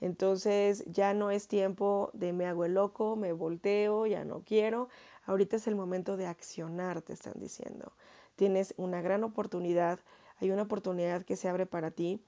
Entonces 0.00 0.84
ya 0.86 1.12
no 1.12 1.32
es 1.32 1.48
tiempo 1.48 2.10
de 2.12 2.32
me 2.32 2.46
hago 2.46 2.64
el 2.64 2.74
loco, 2.74 3.16
me 3.16 3.32
volteo, 3.32 4.06
ya 4.06 4.24
no 4.24 4.44
quiero. 4.44 4.88
Ahorita 5.24 5.56
es 5.56 5.66
el 5.66 5.74
momento 5.74 6.16
de 6.16 6.28
accionar, 6.28 7.02
te 7.02 7.12
están 7.12 7.34
diciendo. 7.40 7.92
Tienes 8.36 8.74
una 8.76 9.02
gran 9.02 9.24
oportunidad, 9.24 9.98
hay 10.38 10.52
una 10.52 10.62
oportunidad 10.62 11.24
que 11.24 11.34
se 11.34 11.48
abre 11.48 11.66
para 11.66 11.90
ti, 11.90 12.22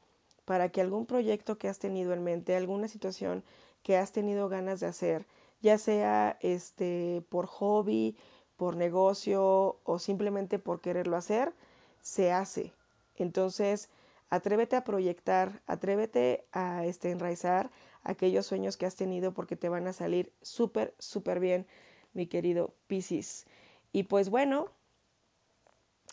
para 0.45 0.71
que 0.71 0.81
algún 0.81 1.07
proyecto 1.07 1.59
que 1.59 1.68
has 1.68 1.79
tenido 1.79 2.12
en 2.12 2.25
mente, 2.25 2.57
alguna 2.57 2.88
situación 2.88 3.45
que 3.85 3.97
has 3.97 4.11
tenido 4.11 4.49
ganas 4.49 4.81
de 4.81 4.87
hacer, 4.87 5.27
ya 5.61 5.79
sea 5.79 6.38
este 6.40 7.25
por 7.29 7.47
hobby, 7.47 8.16
por 8.62 8.77
negocio 8.77 9.81
o 9.83 9.98
simplemente 9.98 10.61
por 10.61 10.81
quererlo 10.81 11.16
hacer, 11.16 11.53
se 12.01 12.31
hace. 12.31 12.72
Entonces, 13.16 13.88
atrévete 14.31 14.77
a 14.77 14.85
proyectar, 14.85 15.61
atrévete 15.66 16.46
a 16.53 16.87
este, 16.87 17.11
enraizar 17.11 17.72
aquellos 18.05 18.46
sueños 18.46 18.77
que 18.77 18.87
has 18.87 18.94
tenido 18.94 19.35
porque 19.35 19.57
te 19.57 19.68
van 19.68 19.88
a 19.88 19.92
salir 19.92 20.33
súper, 20.42 20.94
súper 21.01 21.40
bien, 21.40 21.66
mi 22.14 22.29
querido 22.29 22.72
Piscis. 22.87 23.46
Y 23.90 24.05
pues 24.05 24.31
bueno, 24.31 24.68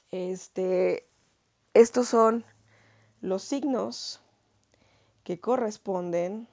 este, 0.10 1.08
estos 1.76 2.08
son 2.08 2.44
los 3.22 3.44
signos 3.44 4.24
que 5.24 5.40
corresponden 5.40 6.48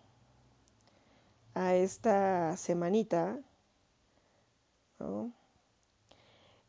a 1.55 1.75
esta 1.75 2.55
semanita. 2.59 3.39
¿no? 4.99 5.33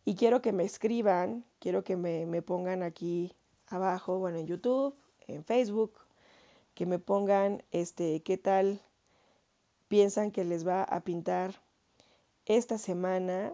Y 0.08 0.16
quiero 0.16 0.42
que 0.42 0.54
me 0.54 0.64
escriban, 0.64 1.44
quiero 1.60 1.84
que 1.84 1.98
me, 1.98 2.42
pongan 2.42 2.82
aquí 2.82 3.34
abajo, 3.68 4.20
bueno, 4.20 4.38
en 4.38 4.48
YouTube, 4.48 4.96
en 5.28 5.44
Facebook, 5.44 5.92
que 6.76 6.86
me 6.86 6.98
pongan 6.98 7.62
este 7.72 8.22
qué 8.24 8.38
tal 8.38 8.80
piensan 9.90 10.32
que 10.32 10.46
les 10.46 10.66
va 10.66 10.84
a 10.84 11.02
pintar 11.02 11.62
esta 12.46 12.78
semana 12.78 13.52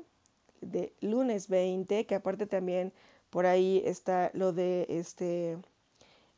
de 0.61 0.93
lunes 1.01 1.47
20, 1.47 2.05
que 2.05 2.13
aparte 2.13 2.45
también 2.45 2.93
por 3.31 3.47
ahí 3.47 3.81
está 3.83 4.29
lo 4.35 4.53
de 4.53 4.85
este 4.89 5.57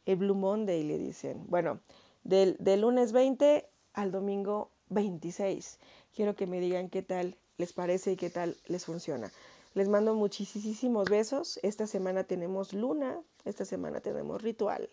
el 0.06 0.16
Blue 0.16 0.34
Monday, 0.34 0.84
le 0.84 0.98
dicen. 0.98 1.44
Bueno, 1.50 1.82
del, 2.24 2.56
del 2.62 2.80
lunes 2.80 3.12
20 3.12 3.68
al 3.92 4.14
domingo 4.14 4.72
26. 4.92 5.78
Quiero 6.16 6.38
que 6.38 6.48
me 6.48 6.62
digan 6.62 6.88
qué 6.88 7.02
tal 7.02 7.36
les 7.58 7.74
parece 7.74 8.14
y 8.14 8.16
qué 8.16 8.30
tal 8.30 8.56
les 8.68 8.86
funciona. 8.86 9.30
Les 9.76 9.90
mando 9.90 10.16
muchísimos 10.16 11.10
besos. 11.10 11.60
Esta 11.62 11.86
semana 11.86 12.24
tenemos 12.24 12.72
luna, 12.72 13.22
esta 13.44 13.66
semana 13.66 14.00
tenemos 14.00 14.42
ritual. 14.42 14.90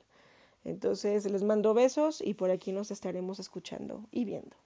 Entonces 0.65 1.25
les 1.31 1.45
mando 1.45 1.73
besos 1.73 2.21
y 2.21 2.35
por 2.35 2.51
aquí 2.51 2.73
nos 2.73 2.91
estaremos 2.91 3.39
escuchando 3.39 4.05
y 4.11 4.25
viendo. 4.25 4.57